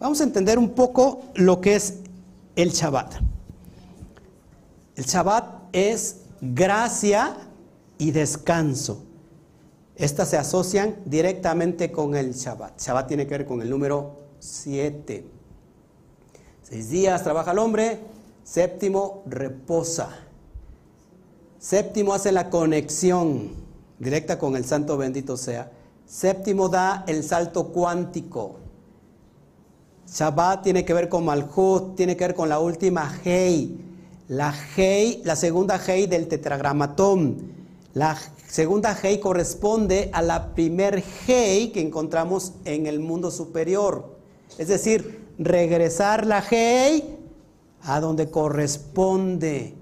[0.00, 1.98] Vamos a entender un poco lo que es
[2.56, 3.14] el Shabbat.
[4.96, 7.36] El Shabbat es gracia
[7.98, 9.04] y descanso.
[9.96, 12.80] Estas se asocian directamente con el Shabbat.
[12.80, 15.26] Shabbat tiene que ver con el número 7.
[16.62, 18.00] Seis días trabaja el hombre,
[18.42, 20.08] séptimo reposa.
[21.58, 23.50] Séptimo hace la conexión
[23.98, 25.70] directa con el santo bendito sea.
[26.06, 28.56] Séptimo da el salto cuántico.
[30.08, 33.78] Shabbat tiene que ver con Malchut, tiene que ver con la última Hei.
[34.28, 37.52] La Hei, la segunda Hei del tetragramatón.
[37.94, 38.16] La
[38.52, 44.14] segunda Hei corresponde a la primer Hei que encontramos en el mundo superior.
[44.58, 47.16] Es decir, regresar la Hei
[47.80, 49.74] a donde corresponde.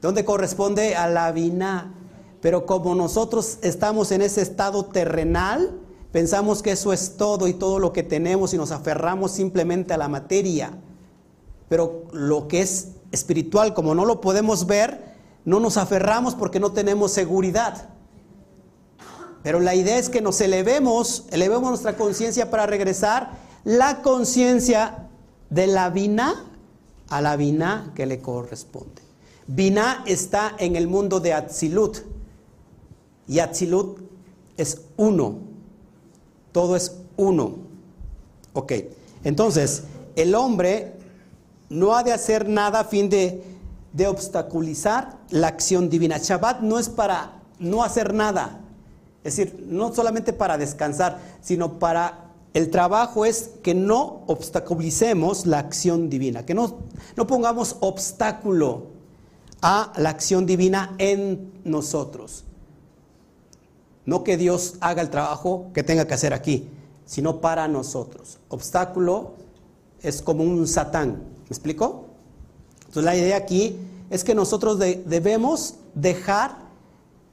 [0.00, 0.96] ¿Dónde corresponde?
[0.96, 1.92] A la Vina.
[2.40, 5.78] Pero como nosotros estamos en ese estado terrenal,
[6.10, 9.98] pensamos que eso es todo y todo lo que tenemos y nos aferramos simplemente a
[9.98, 10.72] la materia.
[11.68, 16.72] Pero lo que es espiritual, como no lo podemos ver, no nos aferramos porque no
[16.72, 17.97] tenemos seguridad.
[19.42, 23.30] Pero la idea es que nos elevemos, elevemos nuestra conciencia para regresar
[23.64, 25.08] la conciencia
[25.50, 26.44] de la vina
[27.08, 29.02] a la vina que le corresponde.
[29.46, 31.98] Vina está en el mundo de Atzilut
[33.26, 33.98] y Atzilut
[34.56, 35.38] es uno.
[36.52, 37.54] Todo es uno.
[38.52, 38.72] Ok,
[39.24, 39.84] entonces
[40.16, 40.94] el hombre
[41.70, 43.42] no ha de hacer nada a fin de
[43.92, 46.18] de obstaculizar la acción divina.
[46.18, 48.60] Shabbat no es para no hacer nada,
[49.28, 55.58] es decir, no solamente para descansar, sino para el trabajo es que no obstaculicemos la
[55.58, 56.78] acción divina, que no,
[57.16, 58.86] no pongamos obstáculo
[59.60, 62.44] a la acción divina en nosotros.
[64.06, 66.68] No que Dios haga el trabajo que tenga que hacer aquí,
[67.04, 68.38] sino para nosotros.
[68.48, 69.34] Obstáculo
[70.02, 71.22] es como un satán.
[71.48, 72.06] ¿Me explico?
[72.80, 73.76] Entonces la idea aquí
[74.08, 76.68] es que nosotros debemos dejar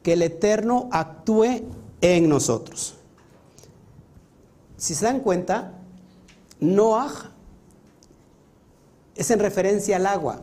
[0.03, 1.63] que el Eterno actúe
[2.01, 2.95] en nosotros.
[4.77, 5.79] Si se dan cuenta,
[6.59, 7.31] Noah
[9.15, 10.41] es en referencia al agua.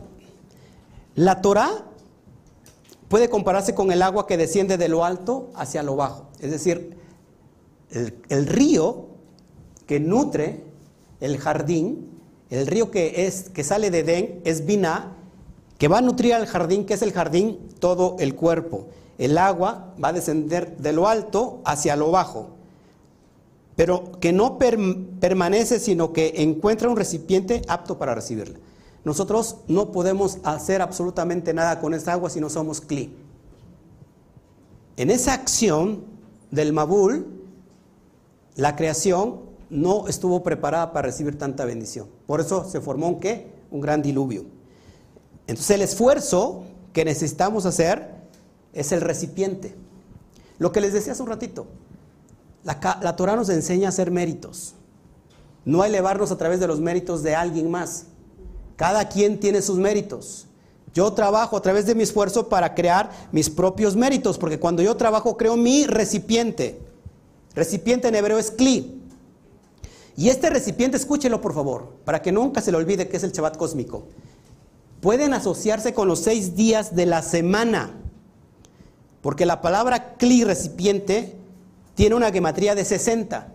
[1.15, 1.85] La Torah
[3.07, 6.29] puede compararse con el agua que desciende de lo alto hacia lo bajo.
[6.39, 6.97] Es decir,
[7.91, 9.07] el, río
[9.85, 10.63] que nutre
[11.19, 12.13] el jardín
[12.53, 15.15] el río que, es, que sale de Edén es Biná,
[15.79, 18.89] que va a nutrir al jardín, que es el jardín, todo el cuerpo.
[19.23, 22.49] El agua va a descender de lo alto hacia lo bajo,
[23.77, 28.59] pero que no permanece, sino que encuentra un recipiente apto para recibirla.
[29.05, 33.15] Nosotros no podemos hacer absolutamente nada con esa agua si no somos cli.
[34.97, 36.03] En esa acción
[36.51, 37.25] del Mabul,
[38.57, 42.09] la creación no estuvo preparada para recibir tanta bendición.
[42.27, 43.53] Por eso se formó un qué?
[43.71, 44.43] Un gran diluvio.
[45.47, 48.12] Entonces el esfuerzo que necesitamos hacer
[48.73, 49.75] es el recipiente.
[50.59, 51.67] Lo que les decía hace un ratito,
[52.63, 54.73] la, la Torah nos enseña a hacer méritos,
[55.65, 58.05] no a elevarnos a través de los méritos de alguien más.
[58.75, 60.47] Cada quien tiene sus méritos.
[60.93, 64.95] Yo trabajo a través de mi esfuerzo para crear mis propios méritos, porque cuando yo
[64.95, 66.79] trabajo creo mi recipiente.
[67.55, 69.01] Recipiente en hebreo es kli.
[70.15, 73.31] Y este recipiente, escúchelo por favor, para que nunca se le olvide que es el
[73.31, 74.03] Shabbat cósmico.
[75.01, 77.99] Pueden asociarse con los seis días de la semana,
[79.23, 81.33] porque la palabra cli recipiente
[81.95, 83.47] tiene una gematría de 60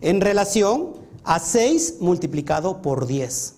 [0.00, 3.54] en relación a 6 multiplicado por 10.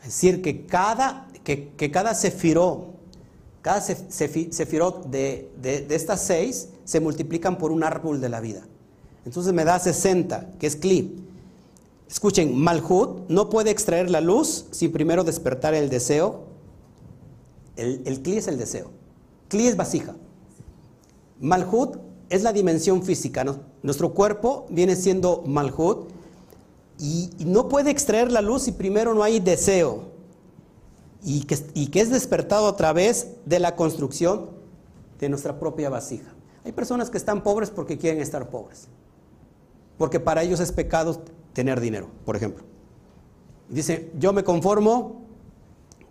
[0.00, 2.94] Es decir, que cada, que, cada sefiró,
[3.62, 8.62] cada sefirot de, de, estas 6 se multiplican por un árbol de la vida.
[9.24, 11.14] Entonces me da 60, que es Kli.
[12.10, 16.46] Escuchen, Malhut no puede extraer la luz sin primero despertar el deseo.
[17.76, 18.99] El, el Kli es el deseo.
[19.50, 20.14] Kli es vasija.
[21.40, 21.98] Malhut
[22.30, 23.44] es la dimensión física.
[23.82, 26.08] Nuestro cuerpo viene siendo Malhut
[26.98, 30.10] y, no puede extraer la luz si primero no hay deseo.
[31.22, 34.50] Y que, y que es despertado a través de la construcción
[35.18, 36.32] de nuestra propia vasija.
[36.64, 38.88] Hay personas que están pobres porque quieren estar pobres.
[39.98, 41.22] Porque para ellos es pecado
[41.52, 42.64] tener dinero, por ejemplo.
[43.68, 45.22] Dice, yo me conformo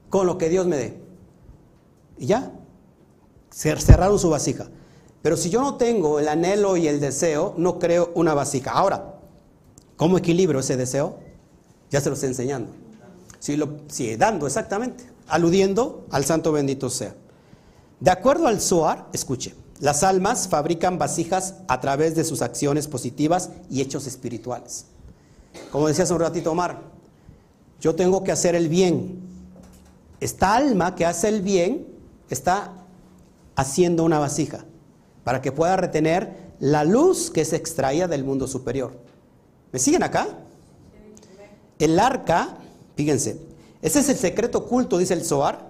[0.09, 0.99] con lo que Dios me dé.
[2.17, 2.51] Y ya,
[3.59, 4.67] cerraron su vasija.
[5.21, 8.71] Pero si yo no tengo el anhelo y el deseo, no creo una vasija.
[8.71, 9.15] Ahora,
[9.97, 11.17] ¿cómo equilibro ese deseo?
[11.91, 12.71] Ya se lo estoy enseñando.
[13.39, 13.79] Si lo,
[14.17, 17.15] dando exactamente, aludiendo al santo bendito sea.
[17.99, 23.49] De acuerdo al Zohar, escuche, las almas fabrican vasijas a través de sus acciones positivas
[23.69, 24.85] y hechos espirituales.
[25.71, 26.81] Como decía hace un ratito Omar,
[27.81, 29.19] yo tengo que hacer el bien.
[30.19, 31.87] Esta alma que hace el bien
[32.29, 32.73] está
[33.59, 34.63] haciendo una vasija
[35.25, 38.93] para que pueda retener la luz que se extraía del mundo superior.
[39.73, 40.29] ¿Me siguen acá?
[41.77, 42.57] El arca,
[42.95, 43.41] fíjense,
[43.81, 45.67] ese es el secreto oculto, dice el Zohar,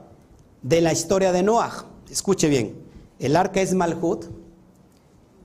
[0.62, 1.86] de la historia de Noah.
[2.12, 2.76] Escuche bien,
[3.18, 4.26] el arca es Malhut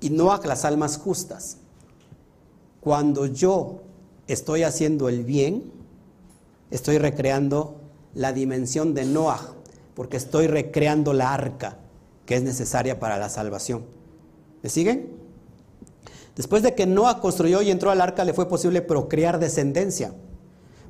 [0.03, 1.57] y Noah las almas justas.
[2.81, 3.81] Cuando yo
[4.27, 5.73] estoy haciendo el bien,
[6.71, 7.81] estoy recreando
[8.13, 9.55] la dimensión de Noah,
[9.95, 11.79] porque estoy recreando la arca
[12.27, 13.85] que es necesaria para la salvación.
[14.63, 15.25] ¿Me siguen?
[16.37, 20.13] Después de que Noah construyó y entró al arca, le fue posible procrear descendencia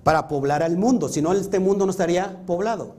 [0.03, 1.09] para poblar al mundo.
[1.09, 2.95] Si no, este mundo no estaría poblado.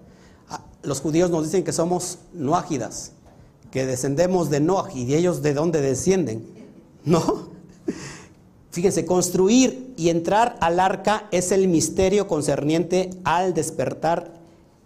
[0.50, 3.14] Ah, los judíos nos dicen que somos noágidas,
[3.72, 6.46] que descendemos de Noah y de ellos de dónde descienden.
[7.06, 7.50] ¿No?
[8.72, 14.34] Fíjense, construir y entrar al arca es el misterio concerniente al despertar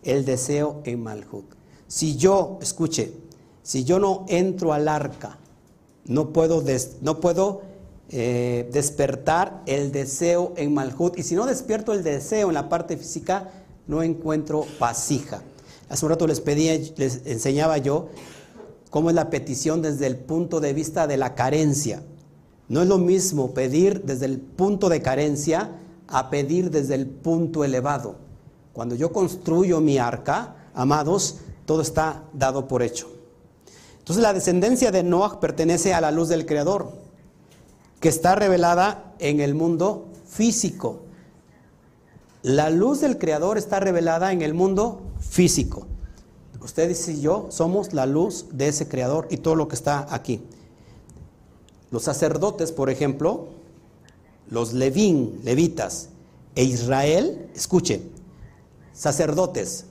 [0.04, 1.46] el deseo en Malhut.
[1.88, 3.14] Si yo, escuche,
[3.64, 5.38] si yo no entro al arca,
[6.06, 6.64] no puedo,
[7.02, 7.62] no puedo
[8.10, 11.18] eh, despertar el deseo en Malhut.
[11.20, 13.52] Y si no despierto el deseo en la parte física,
[13.88, 15.44] no encuentro vasija.
[15.90, 18.10] Hace un rato les pedía, les enseñaba yo
[18.90, 22.02] cómo es la petición desde el punto de vista de la carencia.
[22.68, 25.72] No es lo mismo pedir desde el punto de carencia
[26.08, 28.16] a pedir desde el punto elevado.
[28.74, 33.19] Cuando yo construyo mi arca, amados, todo está dado por hecho.
[34.10, 36.94] Entonces la descendencia de Noah pertenece a la luz del Creador,
[38.00, 41.02] que está revelada en el mundo físico.
[42.42, 45.86] La luz del Creador está revelada en el mundo físico.
[46.60, 50.42] Ustedes y yo somos la luz de ese Creador y todo lo que está aquí.
[51.92, 53.50] Los sacerdotes, por ejemplo,
[54.50, 56.10] los levín, levitas,
[56.56, 58.10] e Israel, escuchen,
[58.92, 59.86] sacerdotes.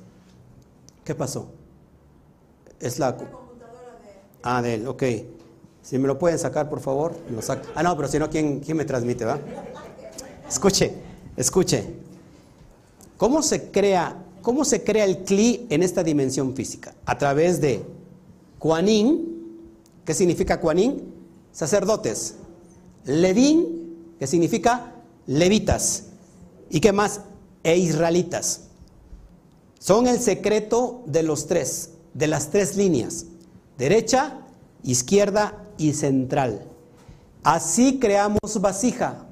[1.05, 1.47] ¿Qué pasó?
[2.81, 3.17] Es la
[4.43, 5.03] Ah, de él, ok.
[5.83, 7.15] Si me lo pueden sacar, por favor.
[7.75, 9.39] Ah, no, pero si no, ¿quién, quién me transmite, va?
[10.49, 10.93] Escuche,
[11.37, 11.85] escuche.
[13.17, 16.95] ¿Cómo se crea, cómo se crea el cli en esta dimensión física?
[17.05, 17.83] A través de
[18.59, 19.65] Kuanin,
[20.05, 21.15] ¿qué significa Kuanin?
[21.53, 22.35] Sacerdotes.
[23.05, 24.93] Levín, que significa
[25.27, 26.05] levitas.
[26.71, 27.23] ¿Y qué más?
[27.65, 28.65] E israelitas.
[29.79, 33.25] Son el secreto de los tres, de las tres líneas
[33.79, 34.41] derecha,
[34.83, 36.67] izquierda y central.
[37.45, 39.25] Así creamos vasija,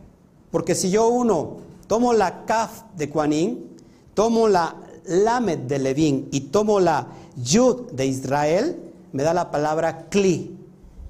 [0.51, 3.77] porque si yo uno tomo la kaf de Kuanin,
[4.15, 8.77] tomo la lamed de Levín y tomo la yud de Israel,
[9.13, 10.57] me da la palabra kli.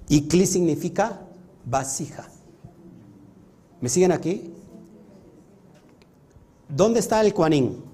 [0.08, 1.20] Y kli significa
[1.64, 2.28] vasija.
[3.80, 4.52] ¿Me siguen aquí?
[6.68, 7.84] ¿Dónde está el Kuanin?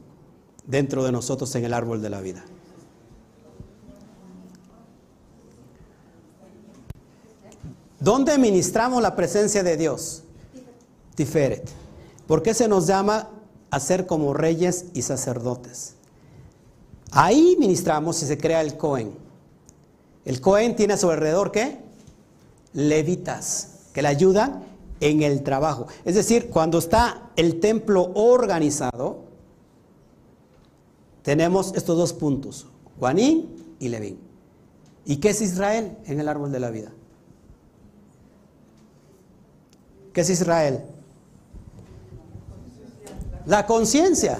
[0.66, 2.44] Dentro de nosotros en el árbol de la vida.
[8.02, 10.24] ¿Dónde ministramos la presencia de Dios?
[11.14, 11.62] Tiferet.
[12.26, 13.30] ¿Por qué se nos llama
[13.70, 15.94] a ser como reyes y sacerdotes?
[17.12, 19.12] Ahí ministramos y se crea el Cohen.
[20.24, 21.78] El Cohen tiene a su alrededor qué?
[22.72, 24.64] Levitas, que le ayudan
[24.98, 25.86] en el trabajo.
[26.04, 29.20] Es decir, cuando está el templo organizado,
[31.22, 32.66] tenemos estos dos puntos,
[32.98, 34.18] Juanín y Levín.
[35.04, 36.92] ¿Y qué es Israel en el árbol de la vida?
[40.12, 40.80] ¿Qué es Israel?
[43.46, 44.38] La conciencia.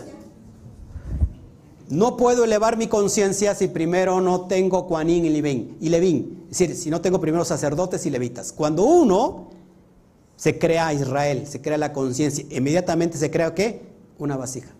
[1.89, 6.47] No puedo elevar mi conciencia si primero no tengo Juanín y Levín, y Levín.
[6.51, 8.53] Es decir, si no tengo primero sacerdotes y levitas.
[8.53, 9.51] Cuando uno
[10.37, 13.83] se crea Israel, se crea la conciencia, inmediatamente se crea qué?
[14.19, 14.71] Una vasija.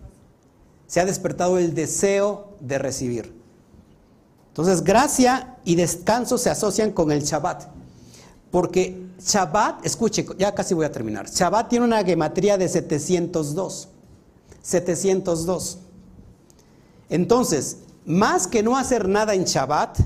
[0.87, 3.33] Se ha despertado el deseo de recibir.
[4.49, 7.63] Entonces, gracia y descanso se asocian con el Shabbat.
[8.53, 11.27] Porque Shabbat, escuche, ya casi voy a terminar.
[11.27, 13.87] Shabbat tiene una gematría de 702.
[14.61, 15.79] 702.
[17.09, 19.97] Entonces, más que no hacer nada en Shabbat,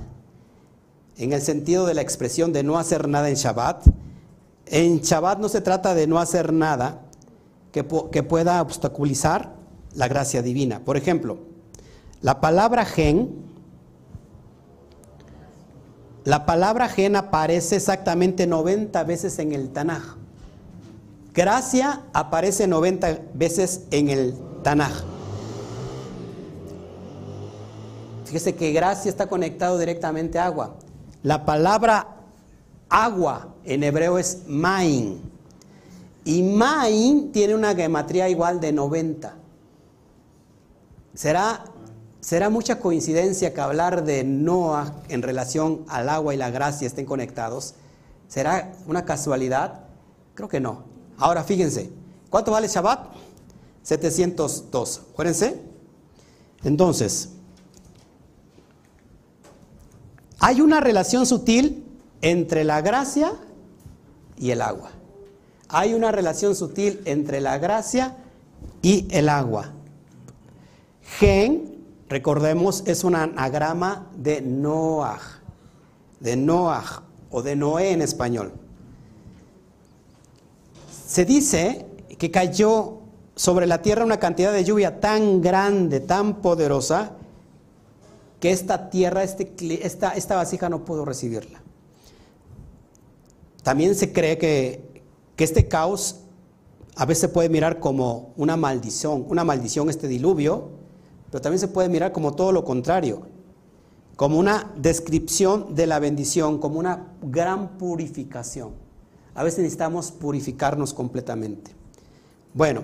[1.18, 3.86] en el sentido de la expresión de no hacer nada en Shabbat,
[4.68, 7.02] en Shabbat no se trata de no hacer nada
[7.74, 9.56] que, que pueda obstaculizar
[9.93, 10.80] la gracia divina.
[10.86, 11.38] Por ejemplo,
[12.22, 13.30] la palabra gen,
[16.28, 20.18] la palabra gen aparece exactamente 90 veces en el Tanaj.
[21.34, 24.92] Gracia aparece 90 veces en el Tanaj.
[28.26, 30.76] Fíjese que gracia está conectado directamente a agua.
[31.24, 32.18] La palabra
[32.90, 35.22] agua en hebreo es main.
[36.26, 39.34] Y main tiene una gematría igual de 90.
[41.14, 41.64] ¿Será,
[42.20, 47.05] será mucha coincidencia que hablar de Noah en relación al agua y la gracia estén
[47.05, 47.76] conectados.
[48.28, 49.86] ¿Será una casualidad?
[50.34, 50.84] Creo que no.
[51.18, 51.89] Ahora fíjense,
[52.30, 53.07] ¿cuánto vale Shabbat?
[53.84, 55.01] 702.
[55.13, 55.61] Acuérdense.
[56.63, 57.30] Entonces,
[60.39, 61.86] hay una relación sutil
[62.22, 63.34] entre la gracia
[64.38, 64.91] y el agua.
[65.70, 68.18] Hay una relación sutil entre la gracia
[68.82, 69.72] y el agua.
[71.20, 71.77] Gen,
[72.10, 75.20] recordemos, es un anagrama de Noah,
[76.20, 78.53] de Noah o de Noé en español.
[81.08, 81.86] Se dice
[82.18, 82.99] que cayó
[83.36, 87.12] sobre la tierra una cantidad de lluvia tan grande, tan poderosa,
[88.39, 89.53] que esta tierra, este,
[89.86, 91.62] esta, esta vasija no pudo recibirla.
[93.64, 95.03] También se cree que,
[95.36, 96.22] que este caos
[96.95, 100.70] a veces se puede mirar como una maldición, una maldición este diluvio,
[101.32, 103.22] pero también se puede mirar como todo lo contrario,
[104.16, 108.72] como una descripción de la bendición, como una gran purificación.
[109.36, 111.72] A veces necesitamos purificarnos completamente.
[112.54, 112.84] Bueno,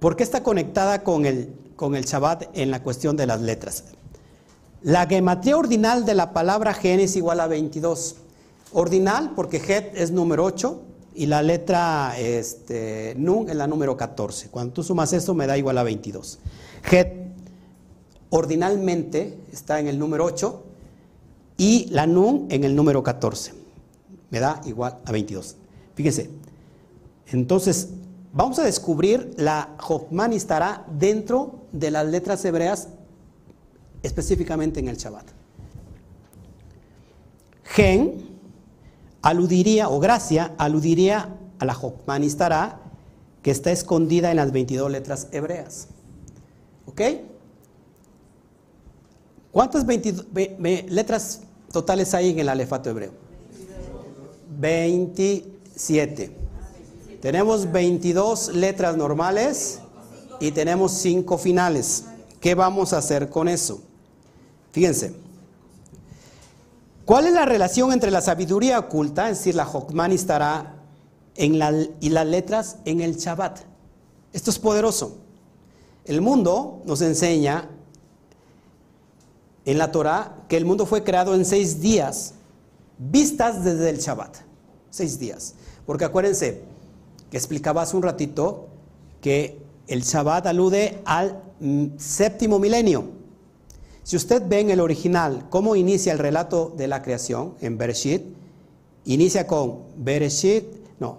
[0.00, 3.84] ¿por qué está conectada con el con el Shabbat en la cuestión de las letras.
[4.82, 8.16] La gematría ordinal de la palabra gen es igual a 22.
[8.72, 10.80] Ordinal porque het es número 8
[11.14, 14.48] y la letra este, nun es la número 14.
[14.50, 16.38] Cuando tú sumas esto me da igual a 22.
[16.90, 17.12] Het
[18.30, 20.62] ordinalmente está en el número 8
[21.56, 23.52] y la nun en el número 14.
[24.30, 25.56] Me da igual a 22.
[25.94, 26.30] Fíjense.
[27.28, 27.88] Entonces,
[28.36, 32.88] Vamos a descubrir la Jochman estará dentro de las letras hebreas,
[34.02, 35.26] específicamente en el Shabbat.
[37.62, 38.33] Gen
[39.24, 42.80] aludiría, o gracia, aludiría a la Jochman estará
[43.42, 45.88] que está escondida en las 22 letras hebreas.
[46.86, 47.00] ¿Ok?
[49.50, 51.40] ¿Cuántas letras
[51.72, 53.12] totales hay en el alefato hebreo?
[54.58, 56.36] 27.
[57.22, 59.80] Tenemos 22 letras normales
[60.38, 62.04] y tenemos 5 finales.
[62.40, 63.80] ¿Qué vamos a hacer con eso?
[64.72, 65.23] Fíjense.
[67.04, 70.76] ¿Cuál es la relación entre la sabiduría oculta, es decir, la Hokman estará
[71.36, 73.60] en la, y las letras en el Shabbat?
[74.32, 75.18] Esto es poderoso.
[76.06, 77.68] El mundo nos enseña
[79.64, 82.34] en la Torah que el mundo fue creado en seis días,
[82.98, 84.36] vistas desde el Shabbat.
[84.90, 85.54] Seis días.
[85.86, 86.62] Porque acuérdense,
[87.36, 88.68] explicaba hace un ratito
[89.20, 93.08] que el Shabbat alude al mm, séptimo milenio.
[94.04, 98.22] Si usted ve en el original cómo inicia el relato de la creación en Bereshit,
[99.06, 100.64] inicia con Bereshit,
[101.00, 101.18] no,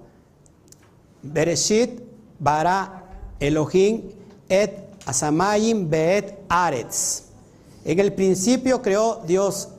[1.23, 1.99] Bereshit
[2.37, 3.09] bara
[3.39, 4.03] Elohim
[4.47, 7.23] et asamayim beet aretz.
[7.83, 9.69] En el principio creó Dios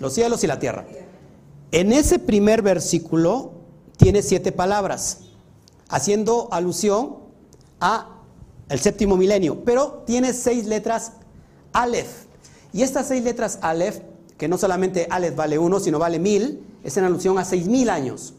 [0.00, 0.86] los cielos y la tierra.
[1.70, 3.52] En ese primer versículo
[3.96, 5.20] tiene siete palabras
[5.88, 7.18] haciendo alusión
[7.80, 8.16] a
[8.68, 11.12] el séptimo milenio, pero tiene seis letras
[11.72, 12.26] Aleph.
[12.72, 14.00] Y estas seis letras Aleph,
[14.38, 17.90] que no solamente Aleph vale uno, sino vale mil, es en alusión a seis mil
[17.90, 18.34] años.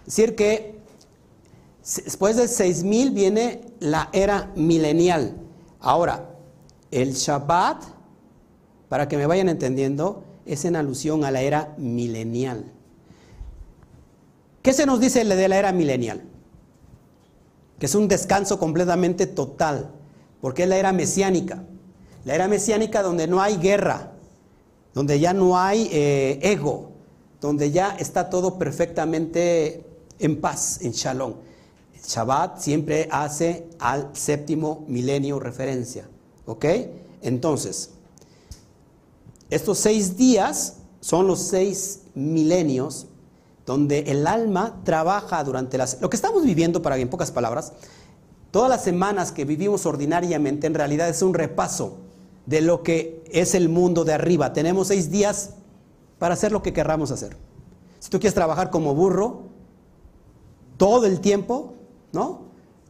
[0.00, 0.78] Es decir, que
[2.04, 5.36] después de seis mil viene la era milenial.
[5.80, 6.30] Ahora,
[6.90, 7.82] el Shabbat,
[8.88, 12.72] para que me vayan entendiendo, es en alusión a la era milenial.
[14.62, 16.28] ¿Qué se nos dice de la era milenial?
[17.82, 19.90] que es un descanso completamente total,
[20.40, 21.64] porque es la era mesiánica.
[22.24, 24.12] La era mesiánica donde no hay guerra,
[24.94, 26.92] donde ya no hay eh, ego,
[27.40, 29.84] donde ya está todo perfectamente
[30.18, 31.34] en paz, en shalom.
[31.94, 36.08] El Shabbat siempre hace al séptimo milenio referencia.
[36.46, 36.64] ¿Ok?
[37.22, 37.90] Entonces,
[39.50, 43.06] estos seis días son los seis milenios
[43.66, 46.00] donde el alma trabaja durante las...
[46.00, 47.72] Lo que estamos viviendo, para en pocas palabras,
[48.50, 51.98] todas las semanas que vivimos ordinariamente en realidad es un repaso
[52.46, 54.52] de lo que es el mundo de arriba.
[54.52, 55.50] Tenemos seis días
[56.18, 57.36] para hacer lo que querramos hacer.
[57.98, 59.42] Si tú quieres trabajar como burro
[60.76, 61.74] todo el tiempo,
[62.12, 62.42] ¿no?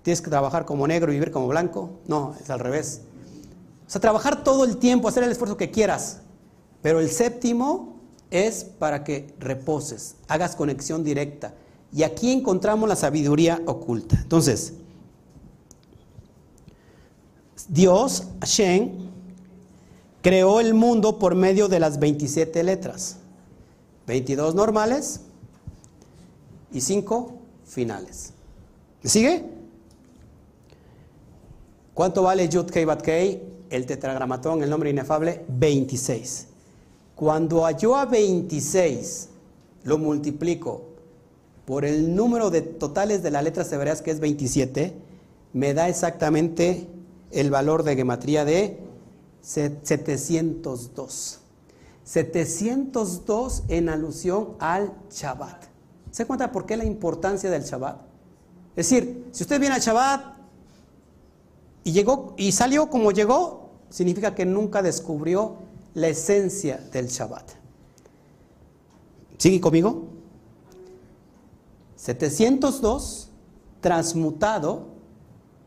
[0.03, 1.91] Tienes que trabajar como negro y vivir como blanco.
[2.07, 3.03] No, es al revés.
[3.87, 6.21] O sea, trabajar todo el tiempo, hacer el esfuerzo que quieras.
[6.81, 8.01] Pero el séptimo
[8.31, 11.55] es para que reposes, hagas conexión directa.
[11.93, 14.17] Y aquí encontramos la sabiduría oculta.
[14.17, 14.73] Entonces,
[17.69, 19.12] Dios, Hashem,
[20.23, 23.17] creó el mundo por medio de las 27 letras.
[24.07, 25.21] 22 normales
[26.73, 28.33] y 5 finales.
[29.03, 29.45] ¿Me sigue?
[31.95, 33.43] ¿Cuánto vale Yud Kei Bat Kei?
[33.69, 36.47] El tetragramatón, el nombre inefable, 26.
[37.15, 39.29] Cuando halló a 26,
[39.85, 40.83] lo multiplico
[41.65, 44.95] por el número de totales de las letras hebreas, que es 27,
[45.53, 46.87] me da exactamente
[47.31, 48.79] el valor de gematría de
[49.43, 51.39] 702.
[52.05, 55.65] 702 en alusión al Shabbat.
[56.11, 58.01] ¿Se cuenta por qué la importancia del Shabbat?
[58.77, 60.37] Es decir, si usted viene al Shabbat
[61.85, 65.57] y llegó y salió como llegó, significa que nunca descubrió
[65.95, 67.51] la esencia del Shabbat.
[69.39, 70.07] ¿Sigue conmigo?
[71.97, 73.31] 702
[73.81, 74.87] transmutado,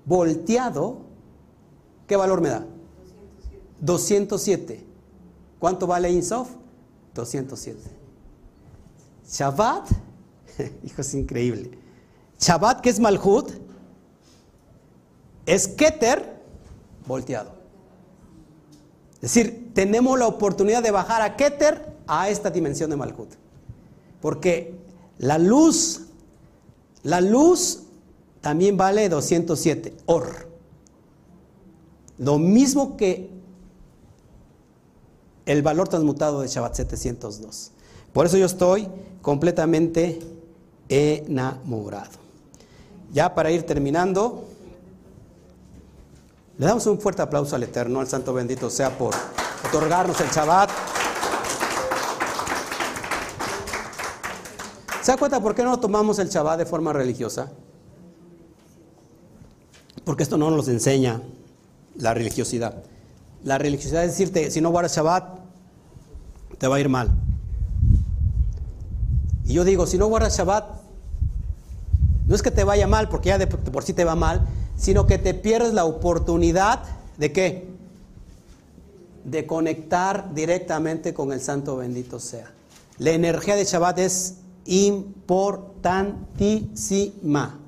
[0.06, 1.00] volteado,
[2.08, 2.66] ¿qué valor me da?
[3.82, 4.84] 207.
[5.60, 6.50] ¿Cuánto vale Insof?
[7.14, 7.80] 207.
[9.28, 9.90] Shabbat,
[10.84, 11.72] hijo, es increíble.
[12.40, 13.52] Shabbat, que es Malhut,
[15.46, 16.42] es Keter
[17.08, 17.56] volteado.
[19.16, 23.30] Es decir, tenemos la oportunidad de bajar a Keter a esta dimensión de Malhut.
[24.22, 24.76] Porque
[25.18, 26.08] la luz,
[27.04, 27.84] la luz
[28.42, 30.50] también vale 207, Or.
[32.18, 33.35] Lo mismo que
[35.46, 37.72] el valor transmutado de Shabbat 702.
[38.14, 38.88] Por eso yo estoy
[39.22, 40.20] completamente
[40.90, 42.12] enamorado.
[43.12, 44.46] Ya para ir terminando,
[46.58, 49.14] le damos un fuerte aplauso al Eterno, al Santo bendito sea por
[49.68, 50.70] otorgarnos el Shabbat.
[55.02, 57.52] ¿Se da cuenta por qué no tomamos el Shabbat de forma religiosa?
[60.04, 61.22] Porque esto no nos enseña
[61.96, 62.84] la religiosidad.
[63.44, 65.40] La religiosidad es decirte, si no guardas Shabbat,
[66.58, 67.12] te va a ir mal.
[69.46, 70.66] Y yo digo, si no guardas Shabbat,
[72.28, 75.06] no es que te vaya mal, porque ya de por sí te va mal, sino
[75.06, 76.84] que te pierdes la oportunidad
[77.18, 77.68] de qué?
[79.24, 82.52] De conectar directamente con el Santo bendito sea.
[82.98, 87.60] La energía de Shabbat es importantísima.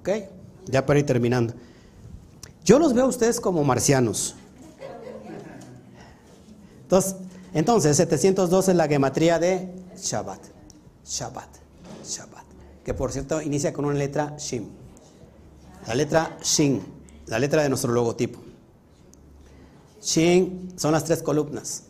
[0.00, 0.08] ¿Ok?
[0.66, 1.54] Ya para ir terminando.
[2.66, 4.34] Yo los veo a ustedes como marcianos.
[6.82, 7.14] Entonces,
[7.54, 10.40] entonces 702 es la gematría de Shabbat.
[11.04, 11.48] Shabbat.
[12.04, 12.44] Shabbat.
[12.84, 14.66] Que por cierto inicia con una letra Shim.
[15.86, 16.82] La letra Shin,
[17.26, 18.40] la letra de nuestro logotipo.
[20.02, 21.84] Shin son las tres columnas.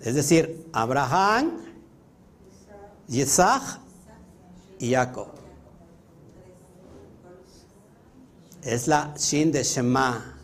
[0.00, 1.52] Es decir, Abraham,
[3.08, 3.80] Isaac
[4.78, 5.37] y Jacob.
[8.62, 10.36] Es la Shin de Shema.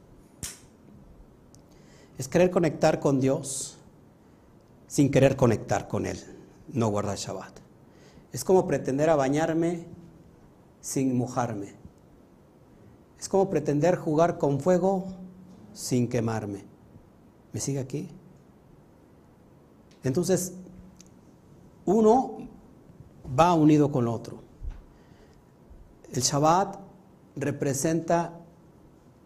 [2.19, 3.77] Es querer conectar con Dios
[4.87, 6.21] sin querer conectar con Él,
[6.73, 7.59] no guardar Shabbat.
[8.33, 9.87] Es como pretender a bañarme
[10.81, 11.75] sin mojarme.
[13.19, 15.07] Es como pretender jugar con fuego
[15.73, 16.65] sin quemarme.
[17.53, 18.11] ¿Me sigue aquí?
[20.03, 20.53] Entonces,
[21.87, 22.39] uno
[23.39, 24.39] va unido con otro.
[26.13, 26.79] El Shabbat
[27.37, 28.39] representa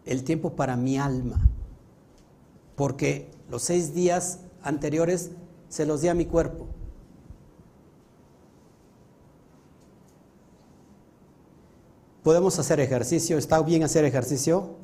[0.05, 1.39] el tiempo para mi alma,
[2.75, 5.31] porque los seis días anteriores
[5.69, 6.67] se los di a mi cuerpo.
[12.23, 14.75] Podemos hacer ejercicio, ¿está bien hacer ejercicio?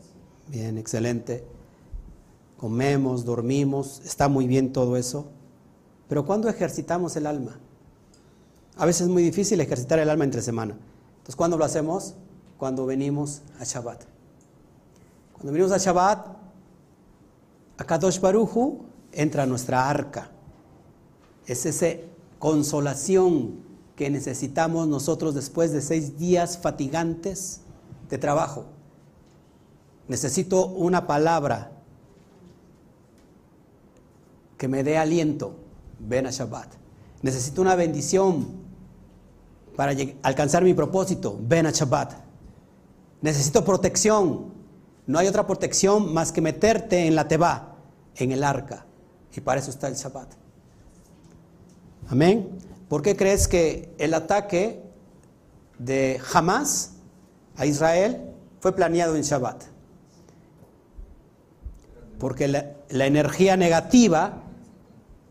[0.48, 1.44] Bien, excelente.
[2.58, 5.28] Comemos, dormimos, está muy bien todo eso.
[6.08, 7.60] Pero ¿cuándo ejercitamos el alma?
[8.78, 10.78] A veces es muy difícil ejercitar el alma entre semana.
[11.18, 12.16] Entonces, ¿cuándo lo hacemos?
[12.58, 14.04] Cuando venimos a Shabbat.
[15.34, 16.28] Cuando venimos a Shabbat,
[17.78, 20.30] a Kadosh Baruchu entra nuestra arca.
[21.46, 21.88] Es esa
[22.40, 23.64] consolación
[23.96, 27.62] que necesitamos nosotros después de seis días fatigantes
[28.10, 28.66] de trabajo.
[30.08, 31.72] Necesito una palabra
[34.58, 35.56] que me dé aliento.
[36.00, 36.74] Ven a Shabbat.
[37.22, 38.65] Necesito una bendición
[39.76, 41.38] para alcanzar mi propósito.
[41.42, 42.14] Ven a Shabbat.
[43.22, 44.54] Necesito protección.
[45.08, 47.76] No hay otra protección más que meterte en la teba,
[48.16, 48.86] en el arca.
[49.36, 50.30] Y para eso está el Shabbat.
[52.10, 52.50] Amén.
[52.88, 54.82] ¿Por qué crees que el ataque
[55.78, 56.92] de Hamas
[57.58, 58.22] a Israel
[58.60, 59.64] fue planeado en Shabbat?
[62.20, 64.42] Porque la, la energía negativa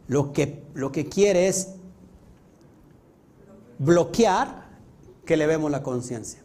[0.07, 1.74] lo que, lo que quiere es
[3.79, 4.65] bloquear
[5.25, 6.41] que le vemos la conciencia.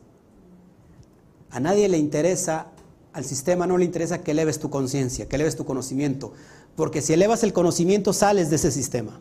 [1.52, 2.68] A nadie le interesa,
[3.14, 6.34] al sistema no le interesa que eleves tu conciencia, que eleves tu conocimiento,
[6.76, 9.20] porque si elevas el conocimiento sales de ese sistema.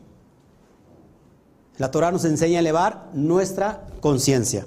[1.79, 4.67] La Torah nos enseña a elevar nuestra conciencia.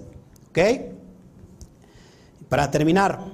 [0.49, 0.59] ¿Ok?
[2.49, 3.25] Para terminar,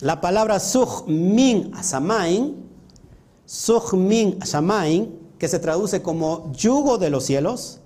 [0.00, 2.56] la palabra suh min asamain,
[3.44, 7.80] suh min asamain, que se traduce como yugo de los cielos,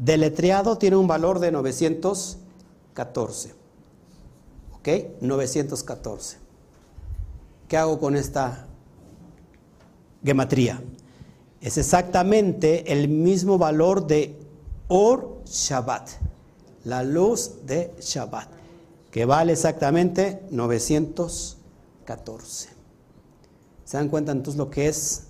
[0.00, 3.54] deletreado tiene un valor de 914.
[4.72, 4.88] ¿Ok?
[5.20, 6.38] 914.
[7.68, 8.66] ¿Qué hago con esta
[10.24, 10.82] gematría?
[11.60, 14.38] Es exactamente el mismo valor de
[14.88, 16.08] Or Shabbat,
[16.84, 18.48] la luz de Shabbat,
[19.10, 22.70] que vale exactamente 914.
[23.84, 25.24] ¿Se dan cuenta entonces lo que es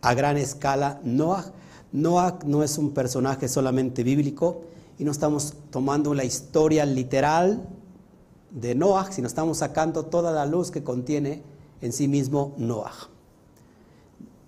[0.00, 1.52] a gran escala Noah?
[1.92, 4.62] Noah no es un personaje solamente bíblico
[4.98, 7.68] y no estamos tomando la historia literal
[8.50, 11.42] de Noah, sino estamos sacando toda la luz que contiene
[11.80, 12.92] en sí mismo Noah.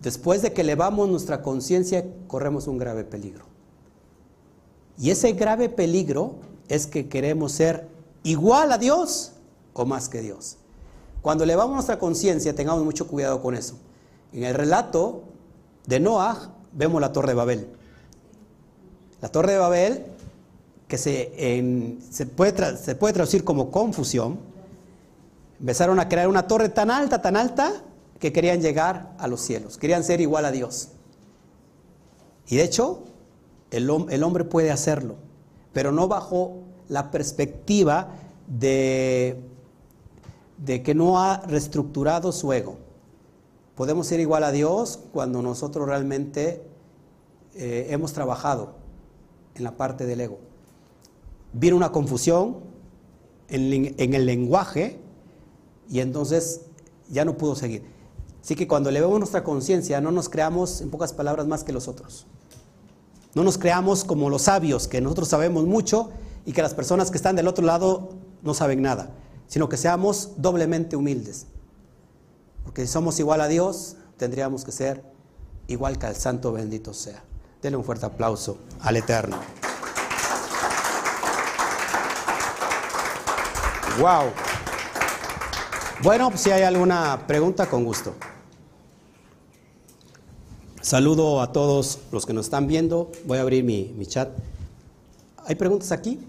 [0.01, 3.47] Después de que elevamos nuestra conciencia, corremos un grave peligro.
[4.99, 6.37] Y ese grave peligro
[6.69, 7.89] es que queremos ser
[8.23, 9.33] igual a Dios
[9.73, 10.59] o más que Dios.
[11.23, 13.77] Cuando elevamos nuestra conciencia, tengamos mucho cuidado con eso.
[14.33, 15.23] En el relato
[15.87, 17.69] de Noah vemos la torre de Babel.
[19.21, 20.07] La torre de Babel,
[20.89, 24.39] que se, se, puede, se puede traducir como confusión,
[25.59, 27.73] empezaron a crear una torre tan alta, tan alta,
[28.19, 30.89] que querían llegar a los cielos, querían ser igual a Dios.
[32.47, 33.05] Y de hecho,
[33.71, 35.17] el, hombre puede hacerlo,
[35.73, 36.59] pero no bajo
[36.89, 38.09] la perspectiva
[38.47, 39.41] de,
[40.59, 42.79] de que no ha reestructurado su ego.
[43.75, 46.63] Podemos ser igual a Dios cuando nosotros realmente
[47.55, 48.75] eh, hemos trabajado
[49.55, 50.39] en la parte del ego.
[51.53, 52.59] Viene una confusión
[53.49, 54.99] en, el lenguaje
[55.89, 56.63] y entonces
[57.09, 57.85] ya no pudo seguir.
[58.43, 61.89] Así que cuando elevemos nuestra conciencia no nos creamos, en pocas palabras, más que los
[61.89, 62.27] otros.
[63.35, 66.11] No nos creamos como los sabios, que nosotros sabemos mucho
[66.47, 68.11] y que las personas que están del otro lado
[68.43, 69.11] no saben nada,
[69.49, 71.47] sino que seamos doblemente humildes.
[72.65, 75.05] Porque si somos igual a Dios, tendríamos que ser
[75.69, 77.23] igual que al Santo bendito sea.
[77.63, 79.39] Denle un fuerte aplauso al Eterno.
[83.99, 84.33] Wow.
[86.03, 88.15] Bueno, si hay alguna pregunta, con gusto.
[90.83, 93.11] Saludo a todos los que nos están viendo.
[93.25, 94.29] Voy a abrir mi, chat.
[95.47, 96.21] ¿Hay preguntas aquí?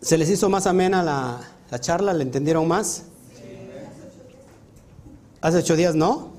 [0.00, 1.40] ¿Se les hizo más amena la,
[1.70, 2.12] la charla?
[2.12, 3.04] ¿Le entendieron más?
[5.42, 6.30] Hace ocho días, ¿no?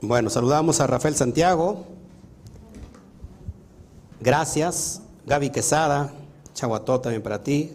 [0.00, 1.86] Bueno, saludamos a Rafael Santiago.
[4.20, 5.00] Gracias.
[5.24, 6.12] Gaby Quesada.
[6.52, 7.72] Chaguató también para ti.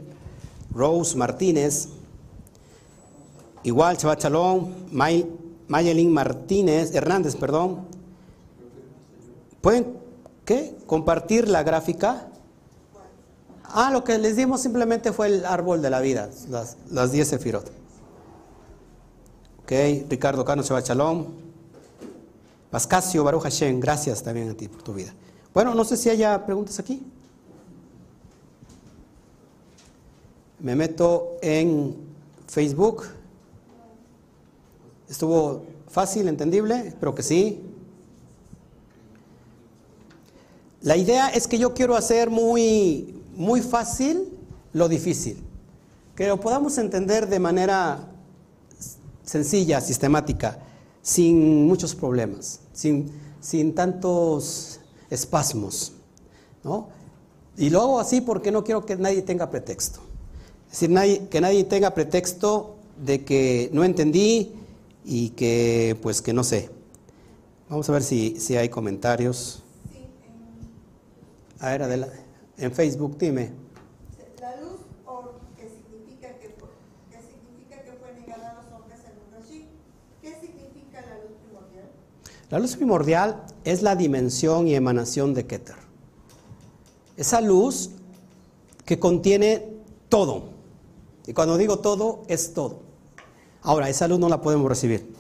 [0.74, 1.90] Rose Martínez,
[3.64, 7.88] igual Chabat Chalón, Mayelin Martínez, Hernández, perdón.
[9.62, 9.98] ¿Pueden
[10.46, 10.76] ¿Qué?
[10.86, 12.29] Compartir la gráfica.
[13.72, 17.28] Ah, lo que les dimos simplemente fue el árbol de la vida, las, las 10
[17.28, 17.72] sefirot.
[19.64, 19.72] Ok,
[20.10, 21.28] Ricardo Cano Shabbat Shalom.
[22.72, 25.14] Pascasio Baruch Hashem, gracias también a ti por tu vida.
[25.54, 27.04] Bueno, no sé si haya preguntas aquí.
[30.60, 31.96] Me meto en
[32.48, 33.06] Facebook.
[35.08, 36.88] ¿Estuvo fácil, entendible?
[36.88, 37.62] Espero que sí.
[40.82, 44.38] La idea es que yo quiero hacer muy, muy fácil
[44.74, 45.42] lo difícil.
[46.16, 48.10] Que lo podamos entender de manera
[49.24, 50.60] sencilla, sistemática,
[51.02, 53.10] sin muchos problemas, sin,
[53.40, 55.94] sin tantos espasmos.
[56.64, 56.90] ¿no?
[57.58, 60.02] Y lo hago así porque no quiero que nadie tenga pretexto.
[60.72, 64.54] Es decir, que nadie tenga pretexto de que no entendí
[65.06, 66.70] y que, pues, que no sé.
[67.70, 69.64] Vamos a ver si, si hay comentarios.
[71.60, 72.08] A ver, Adela,
[72.60, 73.52] en Facebook, dime.
[74.42, 74.82] La luz
[75.56, 76.70] que, significa que, fue,
[77.10, 79.68] que significa que fue negada a los hombres en un Rashi.
[80.22, 81.90] ¿Qué significa la luz primordial?
[82.50, 85.76] La luz primordial es la dimensión y emanación de Keter.
[87.18, 87.92] Esa luz
[88.86, 89.66] que contiene
[90.10, 90.50] todo.
[91.28, 92.80] Y cuando digo todo, es todo.
[93.62, 95.14] Ahora, esa luz no la podemos recibir.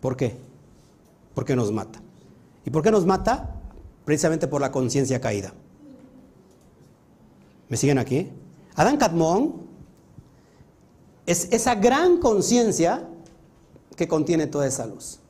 [0.00, 0.36] ¿Por qué?
[1.34, 2.00] Porque nos mata.
[2.64, 3.57] ¿Y por qué nos mata?
[4.08, 5.52] Precisamente por la conciencia caída.
[7.68, 8.32] ¿Me siguen aquí?
[8.74, 9.66] Adán Kadmon
[11.26, 13.06] es esa gran conciencia
[13.96, 15.20] que contiene toda esa luz.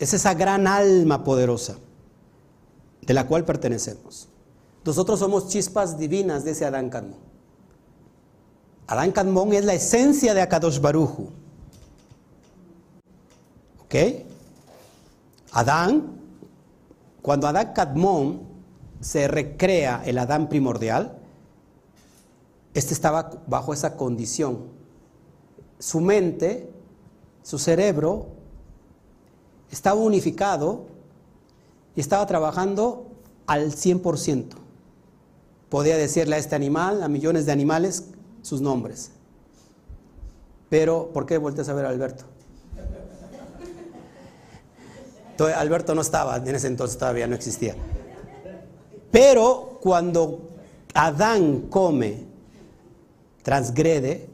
[0.00, 1.76] Es esa gran alma poderosa
[3.02, 4.26] de la cual pertenecemos.
[4.84, 7.20] Nosotros somos chispas divinas de ese Adán Kadmon.
[8.88, 11.30] Adán Kadmon es la esencia de Akadosh Baruju.
[13.84, 13.94] ¿Ok?
[15.52, 16.21] Adán,
[17.22, 18.42] cuando Adán Kadmon
[19.00, 21.18] se recrea el Adán primordial,
[22.74, 24.66] este estaba bajo esa condición.
[25.78, 26.70] Su mente,
[27.42, 28.26] su cerebro,
[29.70, 30.86] estaba unificado
[31.94, 33.06] y estaba trabajando
[33.46, 34.54] al 100%.
[35.68, 38.04] Podía decirle a este animal, a millones de animales,
[38.42, 39.10] sus nombres.
[40.68, 42.24] Pero, ¿por qué volteas a ver a Alberto?
[42.76, 43.02] Entonces,
[45.38, 47.74] Alberto no estaba, en ese entonces todavía no existía.
[49.10, 50.50] Pero cuando
[50.94, 52.26] Adán come,
[53.42, 54.28] transgrede,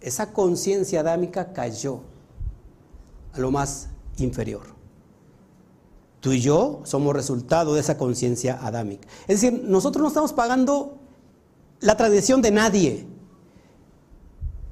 [0.00, 2.00] esa conciencia adámica cayó
[3.32, 4.62] a lo más inferior.
[6.20, 9.08] Tú y yo somos resultado de esa conciencia adámica.
[9.26, 10.98] Es decir, nosotros no estamos pagando
[11.80, 13.06] la tradición de nadie.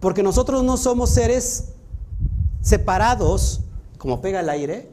[0.01, 1.73] Porque nosotros no somos seres
[2.61, 3.61] separados,
[3.97, 4.93] como pega el aire,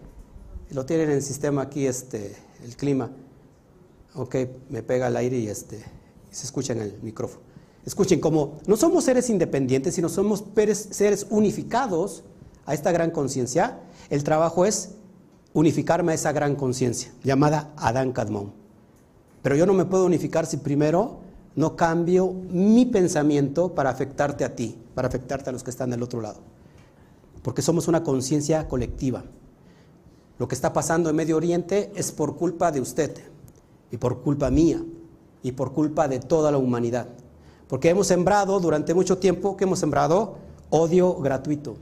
[0.72, 3.12] lo tienen en el sistema aquí, este, el clima.
[4.16, 4.36] Ok,
[4.70, 5.84] me pega el aire y este,
[6.32, 7.44] se escucha en el micrófono.
[7.86, 10.44] Escuchen, como no somos seres independientes, sino somos
[10.92, 12.24] seres unificados
[12.66, 14.92] a esta gran conciencia, el trabajo es
[15.54, 18.54] unificarme a esa gran conciencia, llamada Adán Kadmon.
[19.44, 21.20] Pero yo no me puedo unificar si primero
[21.56, 26.04] no cambio mi pensamiento para afectarte a ti, para afectarte a los que están del
[26.04, 26.40] otro lado.
[27.44, 29.24] Porque somos una conciencia colectiva.
[30.38, 33.16] Lo que está pasando en Medio Oriente es por culpa de usted
[33.92, 34.84] y por culpa mía
[35.44, 37.08] y por culpa de toda la humanidad.
[37.68, 40.36] Porque hemos sembrado durante mucho tiempo, que hemos sembrado?
[40.70, 41.78] Odio gratuito.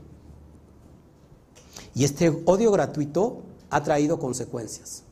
[1.94, 5.04] Y este odio gratuito ha traído consecuencias.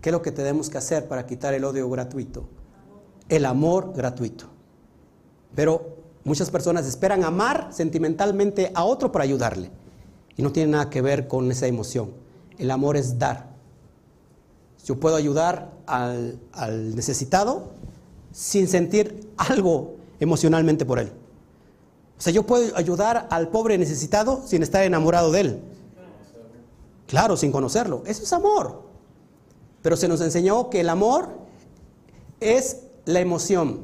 [0.00, 2.44] ¿Qué es lo que tenemos que hacer para quitar el odio gratuito?
[3.28, 4.44] el amor gratuito.
[5.54, 9.70] Pero muchas personas esperan amar sentimentalmente a otro para ayudarle.
[10.36, 12.10] Y no tiene nada que ver con esa emoción.
[12.58, 13.52] El amor es dar.
[14.84, 16.38] Yo puedo ayudar al,
[16.94, 17.70] necesitado
[18.32, 21.12] sin sentir algo emocionalmente por él.
[22.18, 25.60] O sea, yo puedo ayudar al pobre necesitado sin estar enamorado de él.
[27.06, 28.02] Claro, sin conocerlo.
[28.06, 28.82] Eso es amor.
[29.82, 31.28] Pero se nos enseñó que el amor
[32.40, 33.80] es la emoción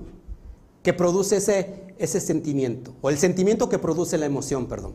[0.82, 4.94] que produce ese, ese sentimiento, o el sentimiento que produce la emoción, perdón.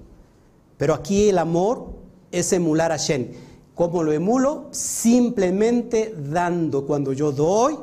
[0.78, 1.88] Pero aquí el amor
[2.32, 3.34] es emular a Shen.
[3.76, 4.68] ¿Cómo lo emulo?
[4.72, 6.86] Simplemente dando.
[6.86, 7.78] Cuando yo doy,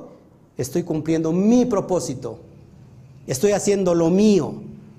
[0.57, 2.39] estoy cumpliendo mi propósito.
[3.27, 4.55] Estoy haciendo lo mío.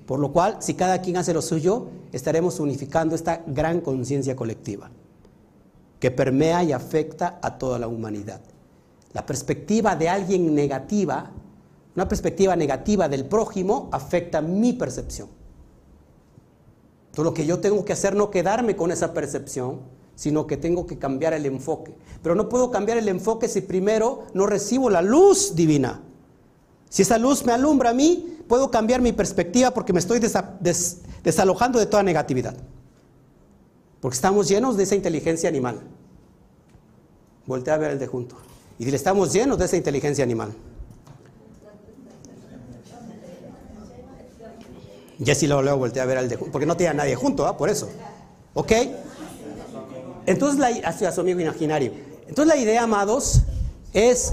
[0.06, 4.90] Por lo cual, si cada quien hace lo suyo, estaremos unificando esta gran conciencia colectiva
[5.98, 8.40] que permea y afecta a toda la humanidad.
[9.12, 11.30] La perspectiva de alguien negativa,
[11.94, 15.28] una perspectiva negativa del prójimo, afecta mi percepción.
[17.10, 19.80] Entonces lo que yo tengo que hacer no quedarme con esa percepción,
[20.22, 21.96] sino que tengo que cambiar el enfoque.
[22.22, 26.00] Pero no puedo cambiar el enfoque si primero no recibo la luz divina.
[26.88, 30.20] Si esa luz me alumbra a mí, puedo cambiar mi perspectiva porque me estoy
[31.24, 32.54] desalojando de toda negatividad.
[34.00, 35.80] Porque estamos llenos de esa inteligencia animal.
[37.44, 38.36] Voltea a ver el de junto.
[38.78, 40.54] Y dile, estamos llenos de esa inteligencia animal.
[45.18, 47.56] Jesse lo luego voltea a ver al de junto, porque no tiene nadie junto, ¿ah?
[47.56, 47.90] por eso.
[48.54, 48.72] ¿Ok?
[50.26, 51.92] Entonces, la, hacia su amigo imaginario.
[52.28, 53.42] Entonces, la idea, amados,
[53.92, 54.32] es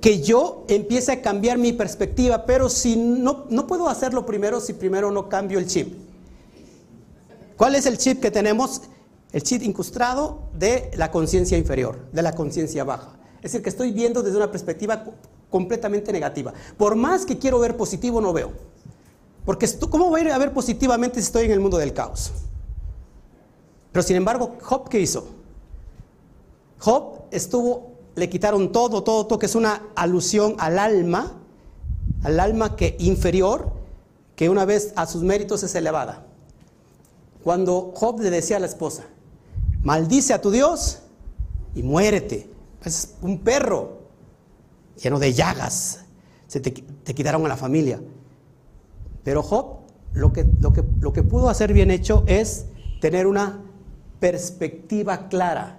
[0.00, 4.72] que yo empiece a cambiar mi perspectiva, pero si no, no puedo hacerlo primero si
[4.72, 5.94] primero no cambio el chip.
[7.56, 8.82] ¿Cuál es el chip que tenemos?
[9.32, 13.16] El chip incrustado de la conciencia inferior, de la conciencia baja.
[13.38, 15.04] Es decir, que estoy viendo desde una perspectiva
[15.50, 16.52] completamente negativa.
[16.76, 18.52] Por más que quiero ver positivo, no veo.
[19.44, 22.32] Porque ¿cómo voy a ver positivamente si estoy en el mundo del caos?
[23.96, 25.26] Pero sin embargo, Job, ¿qué hizo?
[26.80, 31.32] Job estuvo, le quitaron todo, todo, todo, que es una alusión al alma,
[32.22, 33.72] al alma que inferior,
[34.34, 36.26] que una vez a sus méritos es elevada.
[37.42, 39.04] Cuando Job le decía a la esposa,
[39.82, 40.98] maldice a tu Dios
[41.74, 42.50] y muérete.
[42.84, 44.00] Es un perro
[45.02, 46.00] lleno de llagas.
[46.48, 46.74] Se te,
[47.14, 47.98] quitaron a la familia.
[49.24, 49.78] Pero Job
[50.12, 52.66] lo que, lo, que, lo que pudo hacer bien hecho es
[53.00, 53.62] tener una
[54.20, 55.78] perspectiva clara.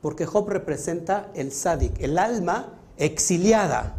[0.00, 3.96] Porque Job representa el sádic, el alma exiliada.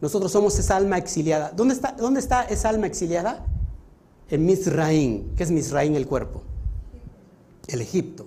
[0.00, 1.52] Nosotros somos esa alma exiliada.
[1.54, 3.46] ¿Dónde está, dónde está esa alma exiliada?
[4.30, 5.32] En Misraín.
[5.36, 6.42] ¿Qué es Misraín el cuerpo?
[7.68, 8.26] El Egipto.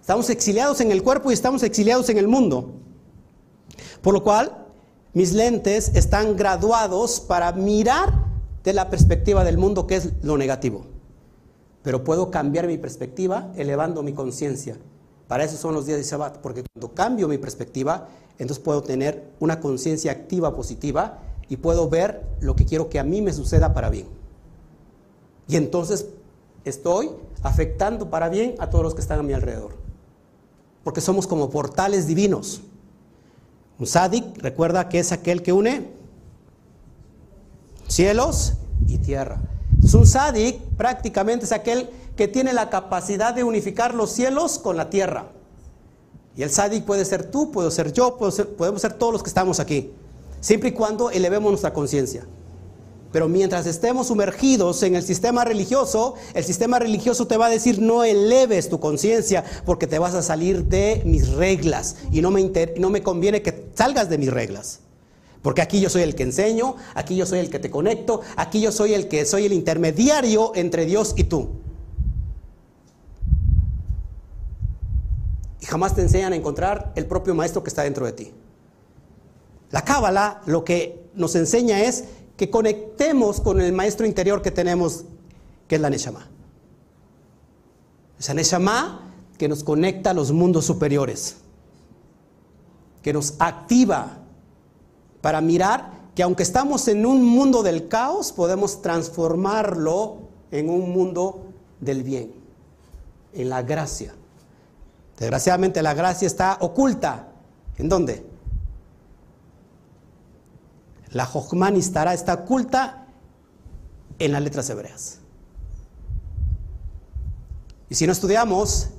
[0.00, 2.74] Estamos exiliados en el cuerpo y estamos exiliados en el mundo.
[4.02, 4.66] Por lo cual,
[5.14, 8.26] mis lentes están graduados para mirar
[8.62, 10.86] de la perspectiva del mundo, que es lo negativo.
[11.86, 14.76] Pero puedo cambiar mi perspectiva elevando mi conciencia.
[15.28, 18.08] Para eso son los días de Shabbat, porque cuando cambio mi perspectiva,
[18.40, 23.04] entonces puedo tener una conciencia activa positiva y puedo ver lo que quiero que a
[23.04, 24.08] mí me suceda para bien.
[25.46, 26.08] Y entonces
[26.64, 27.10] estoy
[27.44, 29.76] afectando para bien a todos los que están a mi alrededor.
[30.82, 32.62] Porque somos como portales divinos.
[33.78, 35.86] Un sádic, recuerda que es aquel que une
[37.86, 38.54] cielos
[38.88, 39.40] y tierra.
[39.94, 44.90] Un sádic prácticamente es aquel que tiene la capacidad de unificar los cielos con la
[44.90, 45.30] tierra.
[46.36, 49.58] Y el sádic puede ser tú, puedo ser yo, podemos ser todos los que estamos
[49.58, 49.92] aquí,
[50.40, 52.26] siempre y cuando elevemos nuestra conciencia.
[53.12, 57.80] Pero mientras estemos sumergidos en el sistema religioso, el sistema religioso te va a decir
[57.80, 62.50] no eleves tu conciencia porque te vas a salir de mis reglas y no me,
[62.78, 64.80] no me conviene que salgas de mis reglas.
[65.46, 68.60] Porque aquí yo soy el que enseño, aquí yo soy el que te conecto, aquí
[68.60, 71.50] yo soy el que soy el intermediario entre Dios y tú.
[75.60, 78.32] Y jamás te enseñan a encontrar el propio maestro que está dentro de ti.
[79.70, 85.04] La cábala lo que nos enseña es que conectemos con el maestro interior que tenemos,
[85.68, 86.26] que es la Neshama.
[88.18, 91.36] Esa Neshama que nos conecta a los mundos superiores,
[93.00, 94.25] que nos activa
[95.26, 100.18] para mirar que aunque estamos en un mundo del caos, podemos transformarlo
[100.52, 101.46] en un mundo
[101.80, 102.32] del bien,
[103.32, 104.14] en la gracia.
[105.18, 107.26] Desgraciadamente la gracia está oculta.
[107.76, 108.24] ¿En dónde?
[111.10, 113.08] La Jochman estará está oculta
[114.20, 115.18] en las letras hebreas.
[117.90, 118.90] Y si no estudiamos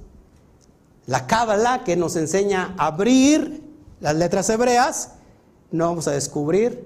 [1.05, 3.63] la Kabbalah que nos enseña a abrir
[4.01, 5.13] las letras hebreas,
[5.71, 6.85] no vamos a descubrir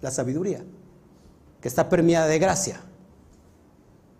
[0.00, 0.64] la sabiduría,
[1.60, 2.80] que está permeada de gracia.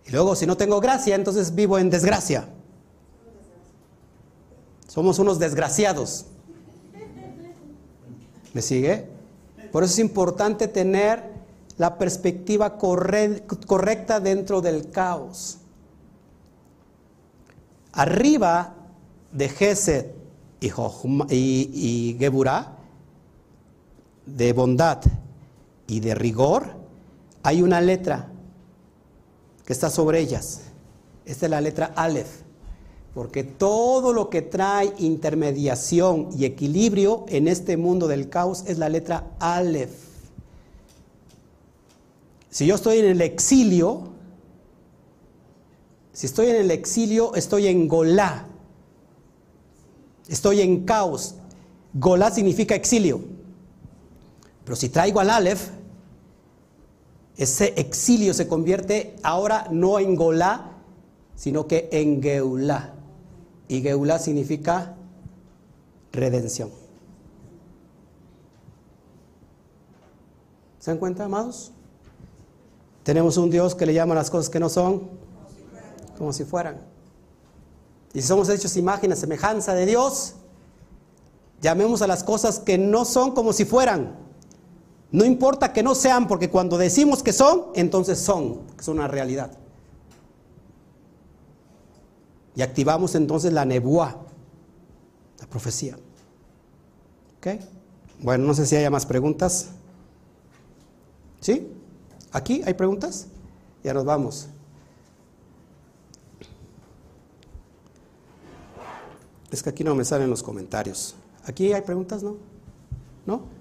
[0.05, 2.47] Y luego, si no tengo gracia, entonces vivo en desgracia.
[4.87, 6.25] Somos unos desgraciados.
[8.53, 9.07] ¿Me sigue?
[9.71, 11.23] Por eso es importante tener
[11.77, 15.59] la perspectiva correcta dentro del caos.
[17.93, 18.73] Arriba
[19.31, 20.07] de Gesed
[20.59, 20.71] y,
[21.31, 22.78] y, Geburah,
[24.35, 25.01] de bondad
[25.87, 26.75] y de rigor,
[27.43, 28.31] hay una letra
[29.65, 30.61] que está sobre ellas.
[31.25, 32.41] Esta es la letra Aleph.
[33.13, 38.89] Porque todo lo que trae intermediación y equilibrio en este mundo del caos es la
[38.89, 39.91] letra Aleph.
[42.49, 44.09] Si yo estoy en el exilio,
[46.13, 48.47] si estoy en el exilio, estoy en Golá.
[50.27, 51.35] Estoy en caos.
[51.93, 53.21] Golá significa exilio.
[54.69, 55.69] Pero si traigo al Aleph,
[57.35, 60.73] ese exilio se convierte ahora no en Golá,
[61.35, 62.93] sino que en Geulá.
[63.67, 64.95] Y Geulá significa
[66.11, 66.69] redención.
[70.77, 71.71] ¿Se dan cuenta, amados?
[73.01, 75.09] Tenemos un Dios que le llama las cosas que no son
[76.15, 76.79] como si fueran.
[78.13, 80.35] Y si somos hechos imagen semejanza de Dios,
[81.59, 84.28] llamemos a las cosas que no son como si fueran.
[85.11, 89.51] No importa que no sean, porque cuando decimos que son, entonces son, son una realidad.
[92.55, 94.17] Y activamos entonces la nebuá,
[95.39, 95.97] la profecía.
[97.37, 97.47] ¿Ok?
[98.21, 99.69] Bueno, no sé si haya más preguntas.
[101.39, 101.71] ¿Sí?
[102.31, 103.27] ¿Aquí hay preguntas?
[103.83, 104.49] Ya nos vamos.
[109.51, 111.15] Es que aquí no me salen los comentarios.
[111.45, 112.35] ¿Aquí hay preguntas, no?
[113.25, 113.58] ¿No?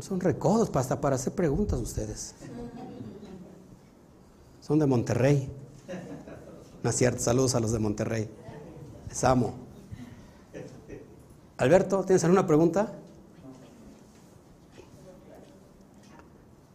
[0.00, 2.34] Son recodos para hacer preguntas ustedes.
[4.60, 5.48] Son de Monterrey.
[6.82, 8.28] No es saludos a los de Monterrey.
[9.08, 9.54] Les amo.
[11.56, 12.92] Alberto, ¿tienes alguna pregunta?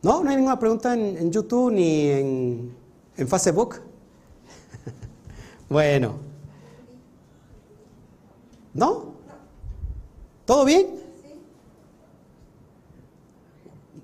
[0.02, 2.76] No, no hay ninguna pregunta en, YouTube ni en,
[3.18, 3.82] en Facebook.
[5.70, 6.16] bueno.
[8.74, 9.14] ¿No?
[10.46, 10.99] ¿Todo bien?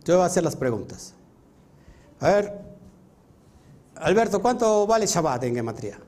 [0.05, 1.13] Yo voy a hacer las preguntas.
[2.19, 2.61] A ver,
[3.95, 5.99] Alberto, ¿cuánto vale Shabbat en gematría?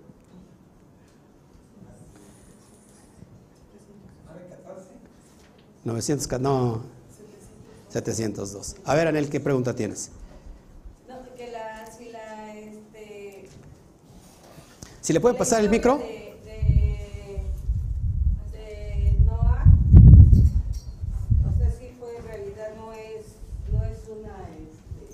[5.86, 6.40] ¿900?
[6.40, 6.82] No,
[7.90, 8.76] 702.
[8.86, 10.12] A ver, Anel, ¿qué pregunta tienes?
[11.08, 13.48] No, que la, si la, este...
[15.02, 15.98] Si le puede pasar el micro.
[15.98, 17.46] De, de,
[18.52, 19.64] de Noah,
[21.48, 23.26] o sea, si fue en realidad, no es,
[23.72, 25.08] no es una, este...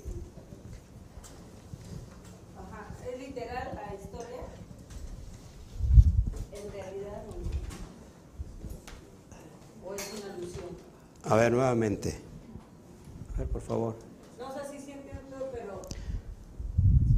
[2.58, 4.42] Ajá, es literal la historia.
[6.52, 7.34] En realidad, no.
[9.86, 10.84] O es una alusión.
[11.34, 12.14] A ver, nuevamente.
[13.34, 13.96] A ver, por favor.
[14.38, 15.82] No sé si entiendo, pero...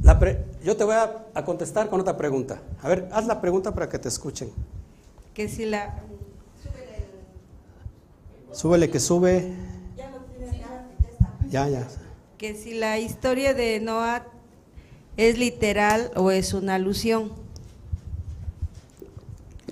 [0.01, 2.59] La pre- yo te voy a, a contestar con otra pregunta.
[2.81, 4.49] A ver, haz la pregunta para que te escuchen.
[5.35, 6.01] Que si la...
[8.53, 9.53] Súbele que sube.
[9.95, 11.67] Ya lo tienes, ya.
[11.67, 11.87] Ya, ya.
[12.39, 14.25] que si la historia de Noah
[15.15, 17.31] es literal o es una alusión.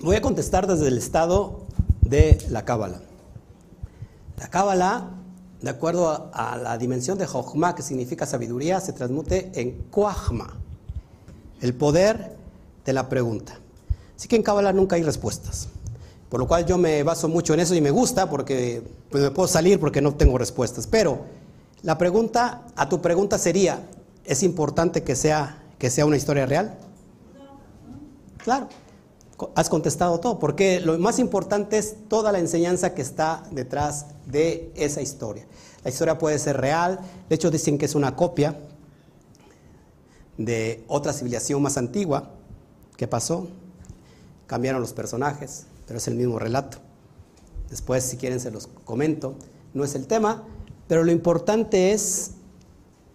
[0.03, 1.65] Voy a contestar desde el estado
[2.01, 3.01] de la Cábala.
[4.37, 5.11] La Cábala,
[5.61, 10.53] de acuerdo a, a la dimensión de Jochma, que significa sabiduría, se transmute en Kuachma,
[11.61, 12.35] el poder
[12.85, 13.59] de la pregunta.
[14.15, 15.69] Así que en Cábala nunca hay respuestas.
[16.29, 19.31] Por lo cual yo me baso mucho en eso y me gusta porque pues, me
[19.31, 20.87] puedo salir porque no tengo respuestas.
[20.87, 21.25] Pero
[21.83, 23.79] la pregunta, a tu pregunta sería,
[24.23, 26.77] ¿es importante que sea, que sea una historia real?
[28.37, 28.67] Claro,
[29.55, 34.71] has contestado todo, porque lo más importante es toda la enseñanza que está detrás de
[34.75, 35.45] esa historia.
[35.83, 36.99] La historia puede ser real,
[37.29, 38.57] de hecho dicen que es una copia
[40.37, 42.31] de otra civilización más antigua
[42.97, 43.47] que pasó,
[44.47, 46.77] cambiaron los personajes, pero es el mismo relato.
[47.69, 49.35] Después, si quieren, se los comento,
[49.73, 50.43] no es el tema,
[50.87, 52.31] pero lo importante es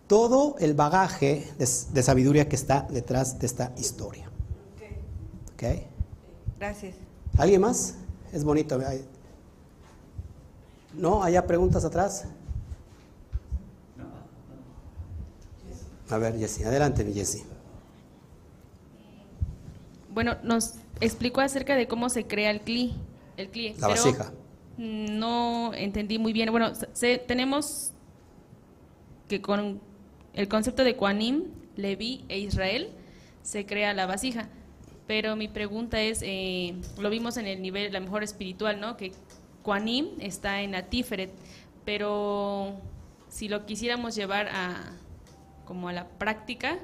[0.06, 4.28] todo el bagaje de, de sabiduría que está detrás de esta historia.
[5.54, 5.89] ¿Ok?
[6.60, 6.94] Gracias.
[7.38, 7.96] ¿Alguien más?
[8.32, 8.78] Es bonito.
[8.86, 9.02] ¿hay-
[10.94, 11.22] ¿No?
[11.24, 12.26] ¿Haya preguntas atrás?
[16.10, 17.42] A ver, Jessy, adelante, mi Jessy.
[20.12, 22.94] Bueno, nos explicó acerca de cómo se crea el CLI.
[23.36, 24.32] El CLI La pero vasija.
[24.76, 26.50] No entendí muy bien.
[26.50, 27.92] Bueno, se- tenemos
[29.28, 29.80] que con
[30.34, 31.44] el concepto de Quanim,
[31.76, 32.90] Leví e Israel
[33.42, 34.48] se crea la vasija.
[35.10, 38.96] Pero mi pregunta es, eh, lo vimos en el nivel, la mejor espiritual, ¿no?
[38.96, 39.10] Que
[39.64, 41.32] Quanim está en Atiferet,
[41.84, 42.74] pero
[43.28, 44.92] si lo quisiéramos llevar a
[45.64, 46.78] como a la práctica,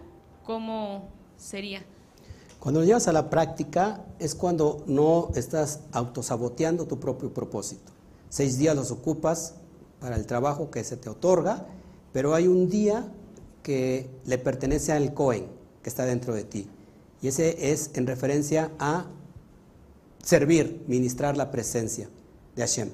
[0.44, 1.84] ¿cómo sería?
[2.58, 7.92] Cuando lo llevas a la práctica es cuando no estás autosaboteando tu propio propósito.
[8.28, 9.54] Seis días los ocupas
[10.00, 11.64] para el trabajo que se te otorga,
[12.12, 13.06] pero hay un día
[13.62, 15.46] que le pertenece al Cohen,
[15.80, 16.68] que está dentro de ti.
[17.26, 19.06] Y ese es en referencia a
[20.22, 22.08] servir, ministrar la presencia
[22.54, 22.88] de Hashem.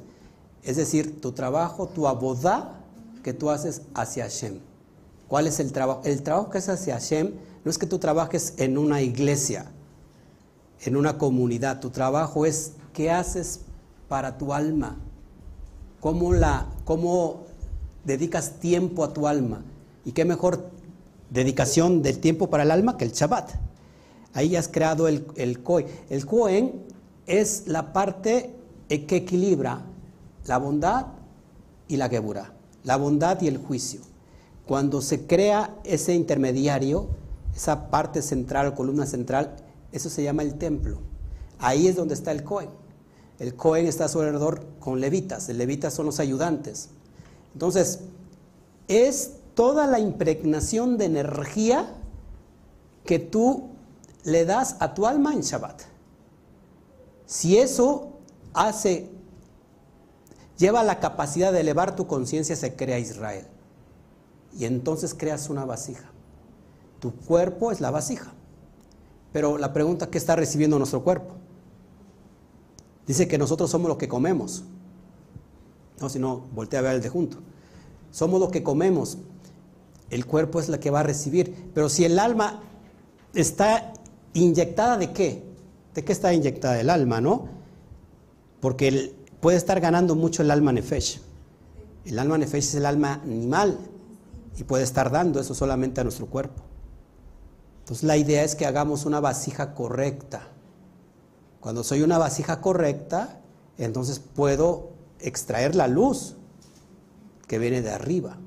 [0.63, 2.81] Es decir, tu trabajo, tu abodá
[3.23, 4.61] que tú haces hacia Hashem.
[5.29, 6.01] ¿Cuál es el trabajo?
[6.05, 9.71] El trabajo que haces hacia Hashem no es que tú trabajes en una iglesia,
[10.81, 11.81] en una comunidad.
[11.81, 13.61] Tu trabajo es qué haces
[14.09, 14.97] para tu alma.
[16.01, 17.43] ¿Cómo, la, cómo
[18.03, 19.63] dedicas tiempo a tu alma?
[20.07, 20.71] Y qué mejor
[21.29, 23.72] dedicación del tiempo para el alma que el Shabbat.
[24.35, 25.63] Ahí has creado el, el.
[26.09, 26.83] El Kohen
[27.27, 28.55] es la parte
[28.89, 29.85] que equilibra
[30.47, 31.07] la bondad
[31.89, 32.53] y la Geburah,
[32.85, 34.01] la bondad y el juicio.
[34.67, 37.09] Cuando se crea ese intermediario,
[37.55, 39.57] esa parte central, columna central,
[39.93, 40.99] eso se llama el templo.
[41.59, 42.71] Ahí es donde está el Cohen.
[43.39, 45.49] El Cohen está a su alrededor con levitas.
[45.49, 46.91] El levitas son los ayudantes.
[47.53, 48.01] Entonces,
[48.89, 51.95] es toda la impregnación de energía
[53.05, 53.72] que tú
[54.25, 55.83] le das a tu alma en Shabbat.
[57.27, 58.19] Si eso
[58.53, 59.11] hace,
[60.59, 63.47] lleva la capacidad de elevar tu conciencia, se crea Israel.
[64.57, 66.11] Y entonces creas una vasija.
[67.01, 68.33] Tu cuerpo es la vasija.
[69.33, 71.35] Pero la pregunta, ¿qué está recibiendo nuestro cuerpo?
[73.07, 74.63] Dice que nosotros somos lo que comemos.
[76.01, 77.39] No, si no, voltea a ver el de junto.
[78.11, 79.19] Somos lo que comemos.
[80.11, 81.71] El cuerpo es la que va a recibir.
[81.75, 82.61] Pero si el alma
[83.35, 83.95] está
[84.35, 85.43] inyectada de qué?
[85.95, 87.49] ¿De qué está inyectada el alma, no?
[88.61, 91.21] Porque puede estar ganando mucho el alma nefesh.
[92.05, 93.79] El alma nefesh es el alma animal
[94.57, 96.63] y puede estar dando eso solamente a nuestro cuerpo.
[97.81, 100.49] Entonces la idea es que hagamos una vasija correcta.
[101.61, 103.41] Cuando soy una vasija correcta,
[103.79, 104.91] entonces puedo
[105.21, 106.37] extraer la luz
[107.47, 108.39] que viene de arriba,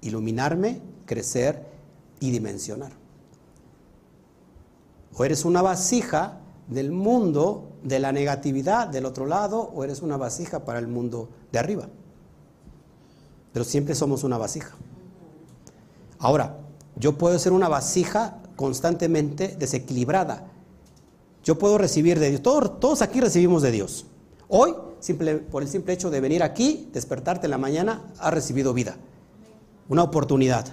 [0.00, 1.64] iluminarme, crecer
[2.20, 3.03] y dimensionar.
[5.16, 10.16] O eres una vasija del mundo de la negatividad del otro lado, o eres una
[10.16, 11.88] vasija para el mundo de arriba.
[13.52, 14.74] Pero siempre somos una vasija.
[16.18, 16.56] Ahora,
[16.96, 20.46] yo puedo ser una vasija constantemente desequilibrada.
[21.44, 22.42] Yo puedo recibir de Dios.
[22.42, 24.06] Todos, todos aquí recibimos de Dios.
[24.48, 24.74] Hoy,
[25.50, 28.96] por el simple hecho de venir aquí, despertarte en la mañana, has recibido vida.
[29.88, 30.66] Una oportunidad.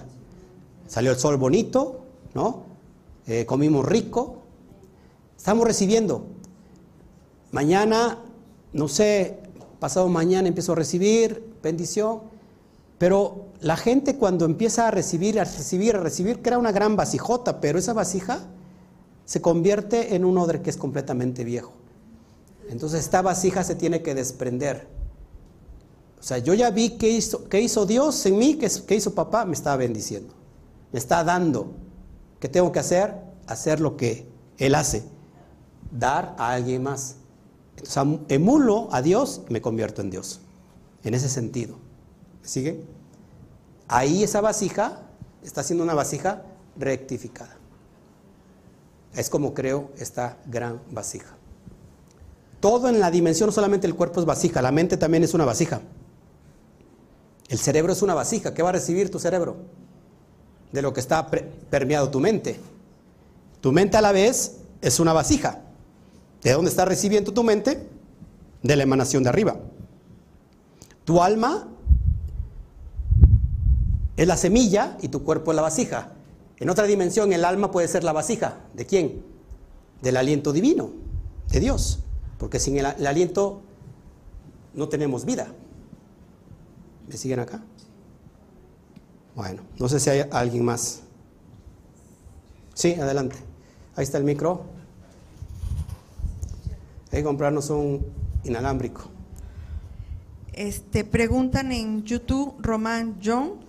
[0.86, 2.00] Salió el sol bonito,
[2.34, 2.71] ¿no?
[3.26, 4.42] Eh, comimos rico.
[5.36, 6.26] Estamos recibiendo.
[7.50, 8.18] Mañana,
[8.72, 9.40] no sé,
[9.78, 12.20] pasado mañana empiezo a recibir bendición.
[12.98, 17.60] Pero la gente cuando empieza a recibir, a recibir, a recibir, crea una gran vasijota,
[17.60, 18.46] pero esa vasija
[19.24, 21.72] se convierte en un odre que es completamente viejo.
[22.68, 24.86] Entonces esta vasija se tiene que desprender.
[26.20, 29.44] O sea, yo ya vi qué hizo, hizo Dios en mí, qué, qué hizo papá,
[29.44, 30.32] me estaba bendiciendo.
[30.92, 31.72] Me está dando.
[32.42, 33.14] ¿Qué tengo que hacer?
[33.46, 34.26] Hacer lo que
[34.58, 35.04] Él hace.
[35.92, 37.14] Dar a alguien más.
[37.76, 40.40] Entonces emulo a Dios y me convierto en Dios.
[41.04, 41.76] En ese sentido.
[42.42, 42.84] ¿Me siguen?
[43.86, 45.02] Ahí esa vasija
[45.44, 46.42] está siendo una vasija
[46.76, 47.56] rectificada.
[49.14, 51.36] Es como creo esta gran vasija.
[52.58, 55.44] Todo en la dimensión, no solamente el cuerpo es vasija, la mente también es una
[55.44, 55.80] vasija.
[57.48, 58.52] El cerebro es una vasija.
[58.52, 59.58] ¿Qué va a recibir tu cerebro?
[60.72, 62.58] De lo que está permeado tu mente.
[63.60, 65.60] Tu mente a la vez es una vasija.
[66.42, 67.86] ¿De dónde está recibiendo tu mente?
[68.62, 69.56] De la emanación de arriba.
[71.04, 71.68] Tu alma
[74.16, 76.12] es la semilla y tu cuerpo es la vasija.
[76.58, 78.58] En otra dimensión, el alma puede ser la vasija.
[78.74, 79.24] ¿De quién?
[80.00, 80.90] Del aliento divino,
[81.50, 82.00] de Dios.
[82.38, 83.62] Porque sin el, aliento
[84.74, 85.48] no tenemos vida.
[87.08, 87.62] ¿Me siguen acá?
[89.34, 91.02] Bueno, no sé si hay alguien más.
[92.74, 93.36] Sí, adelante.
[93.96, 94.64] Ahí está el micro.
[97.10, 98.06] Hay que comprarnos un
[98.44, 99.02] inalámbrico.
[100.52, 103.62] Este, preguntan en YouTube, Román John,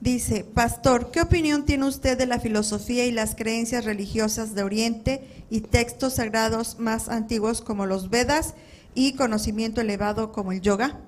[0.00, 5.44] Dice, Pastor, ¿qué opinión tiene usted de la filosofía y las creencias religiosas de Oriente
[5.48, 8.54] y textos sagrados más antiguos como los Vedas
[8.94, 11.00] y conocimiento elevado como el yoga?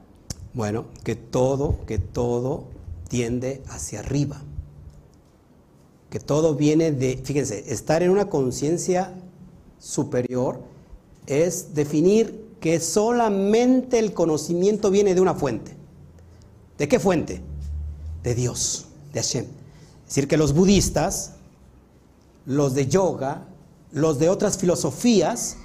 [0.55, 2.65] Bueno, que todo, que todo
[3.09, 4.41] tiende hacia arriba.
[6.11, 9.15] Que todo viene de, fíjense, estar en una conciencia
[9.79, 10.61] superior
[11.27, 15.77] es definir que solamente el conocimiento viene de una fuente.
[16.79, 17.43] ¿De qué fuente?
[18.23, 19.45] de Dios, de Hashem.
[19.45, 21.35] Es decir, que los budistas,
[22.47, 23.47] los de yoga,
[23.93, 25.57] los de otras filosofías,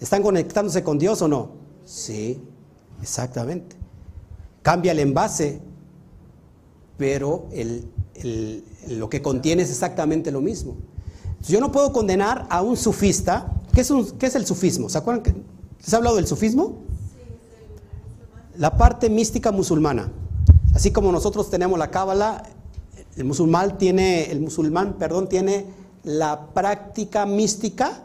[0.00, 1.50] ¿están conectándose con Dios o no?
[1.84, 2.40] Sí,
[3.02, 3.76] exactamente.
[4.62, 5.60] Cambia el envase,
[6.96, 7.48] pero
[8.88, 10.76] lo que contiene es exactamente lo mismo.
[11.46, 13.52] Yo no puedo condenar a un sufista.
[13.72, 14.88] ¿Qué es, qué es el sufismo?
[14.88, 15.34] ¿Se acuerdan que
[15.78, 16.78] se ha hablado del sufismo?
[18.56, 20.10] La parte mística musulmana.
[20.74, 22.42] Así como nosotros tenemos la cábala,
[23.16, 25.66] el musulmán tiene, el musulmán, perdón, tiene
[26.04, 28.02] la práctica mística,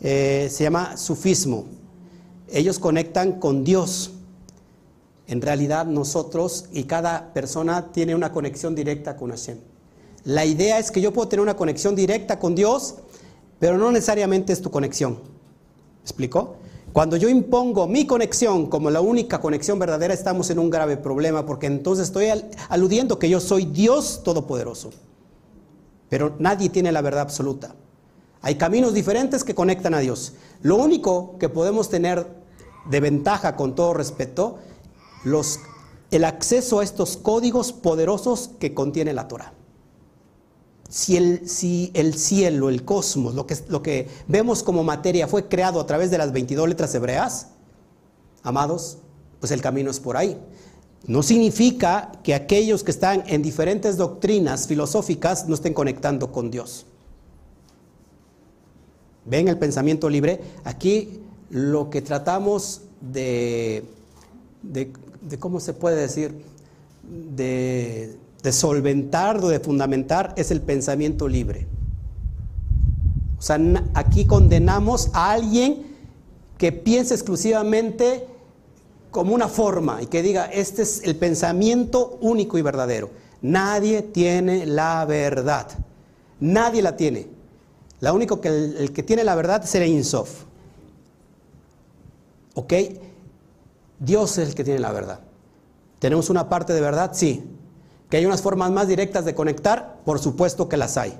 [0.00, 1.66] eh, se llama sufismo.
[2.48, 4.13] Ellos conectan con Dios.
[5.26, 9.58] En realidad nosotros y cada persona tiene una conexión directa con Hashem.
[10.24, 12.96] La idea es que yo puedo tener una conexión directa con Dios,
[13.58, 15.14] pero no necesariamente es tu conexión.
[15.14, 16.56] ¿Me explicó?
[16.92, 21.44] Cuando yo impongo mi conexión como la única conexión verdadera, estamos en un grave problema,
[21.44, 22.26] porque entonces estoy
[22.68, 24.90] aludiendo que yo soy Dios Todopoderoso.
[26.08, 27.74] Pero nadie tiene la verdad absoluta.
[28.42, 30.34] Hay caminos diferentes que conectan a Dios.
[30.62, 32.28] Lo único que podemos tener
[32.88, 34.58] de ventaja, con todo respeto,
[36.10, 39.52] el acceso a estos códigos poderosos que contiene la Torah.
[40.88, 46.18] Si el, cielo, el cosmos, lo que, vemos como materia fue creado a través de
[46.18, 47.48] las 22 letras hebreas,
[48.42, 48.98] amados,
[49.40, 50.38] pues el camino es por ahí.
[51.06, 56.86] No significa que aquellos que están en diferentes doctrinas filosóficas no estén conectando con Dios.
[59.24, 60.40] ¿Ven el pensamiento libre?
[60.64, 61.20] Aquí
[61.50, 63.84] lo que tratamos de,
[65.38, 66.34] ¿cómo se puede decir?
[67.36, 71.66] De, de solventar o de fundamentar es el pensamiento libre.
[73.38, 73.58] O sea,
[73.94, 75.94] aquí condenamos a alguien
[76.56, 78.26] que piense exclusivamente
[79.10, 83.10] como una forma y que diga, este es el pensamiento único y verdadero.
[83.42, 85.68] Nadie tiene la verdad.
[86.40, 87.28] Nadie la tiene.
[88.00, 90.44] La único que el, que tiene la verdad es el Insof.
[92.54, 92.72] ¿Ok?
[93.98, 95.20] Dios es el que tiene la verdad.
[95.98, 97.12] ¿Tenemos una parte de verdad?
[97.14, 97.44] Sí.
[98.10, 100.00] ¿Que hay unas formas más directas de conectar?
[100.04, 101.18] Por supuesto que las hay.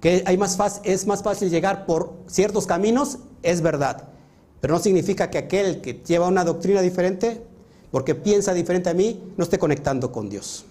[0.00, 3.18] ¿Que hay más es más fácil llegar por ciertos caminos?
[3.42, 4.08] Es verdad.
[4.60, 7.44] Pero no significa que aquel que lleva una doctrina diferente,
[7.90, 10.64] porque piensa diferente a mí, no esté conectando con Dios.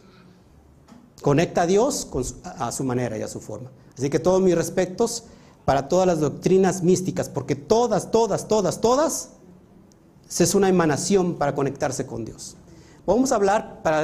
[1.22, 2.08] Conecta a Dios
[2.44, 3.72] a su manera y a su forma.
[3.98, 5.26] Así que todos mis respetos
[5.66, 9.30] para todas las doctrinas místicas, porque todas, todas, todas, todas
[10.38, 12.56] es una emanación para conectarse con Dios.
[13.06, 14.04] Vamos a hablar para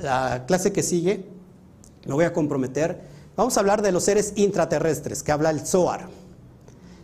[0.00, 1.26] la clase que sigue,
[2.06, 3.00] me voy a comprometer,
[3.36, 6.08] vamos a hablar de los seres intraterrestres, que habla el Zohar.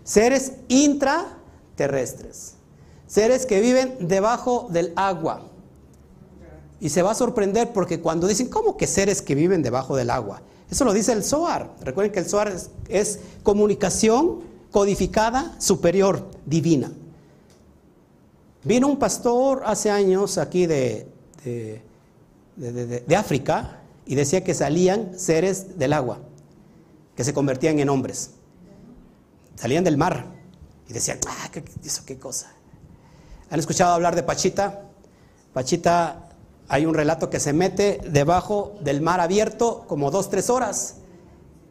[0.05, 2.55] Seres intraterrestres,
[3.06, 5.43] seres que viven debajo del agua.
[6.80, 10.10] Y se va a sorprender porque cuando dicen, ¿cómo que seres que viven debajo del
[10.10, 10.43] agua?
[10.70, 11.70] Eso lo dice el Zohar.
[11.82, 12.52] Recuerden que el Zohar
[12.89, 14.40] es comunicación
[14.70, 16.90] codificada superior, divina.
[18.64, 21.09] Vino un pastor hace años aquí de,
[22.56, 26.20] de, África y decía que salían seres del agua,
[27.16, 28.30] que se convertían en hombres.
[29.56, 30.26] Salían del mar
[30.89, 32.52] y decían, ah, ¿qué, eso qué cosa.
[33.51, 34.82] ¿Han escuchado hablar de Pachita?
[35.52, 36.28] Pachita,
[36.68, 40.97] hay un relato que se mete debajo del mar abierto como dos, tres horas.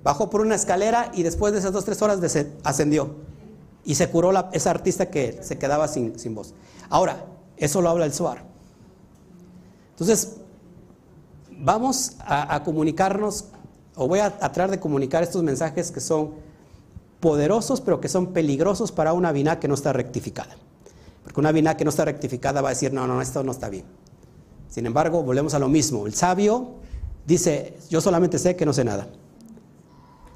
[0.04, 2.20] Bajó por una escalera y después de esas dos, tres horas
[2.64, 3.16] ascendió.
[3.86, 6.54] Y se curó esa artista que se quedaba sin, sin voz.
[6.92, 8.44] Ahora, eso lo habla el Suar.
[9.92, 10.36] Entonces,
[11.58, 13.46] vamos a, comunicarnos,
[13.96, 16.32] o voy a, tratar de comunicar estos mensajes que son
[17.22, 20.54] poderosos, pero que son peligrosos para una vina que no está rectificada.
[21.24, 23.70] Porque una vina que no está rectificada va a decir, no, no, esto no está
[23.70, 23.86] bien.
[24.68, 26.08] Sin embargo, volvemos a lo mismo.
[26.08, 26.72] El sabio
[27.26, 29.08] dice, yo solamente sé que no sé nada.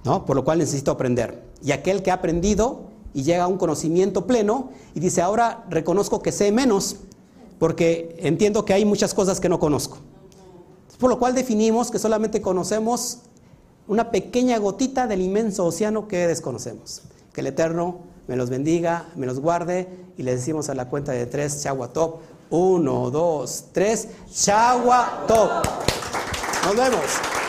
[0.06, 0.24] ¿No?
[0.26, 1.44] Por lo cual necesito aprender.
[1.62, 6.22] Y aquel que ha aprendido y llega a un conocimiento pleno y dice, ahora reconozco
[6.22, 6.98] que sé menos
[7.58, 9.98] porque entiendo que hay muchas cosas que no conozco.
[11.00, 13.20] Por lo cual definimos que solamente conocemos
[13.88, 17.04] una pequeña gotita del inmenso océano que desconocemos.
[17.32, 19.88] Que el Eterno me los bendiga, me los guarde
[20.18, 22.18] y le decimos a la cuenta de tres, Chagua Top.
[22.50, 25.50] Uno, dos, tres, Chagua Top.
[26.66, 27.45] Nos vemos.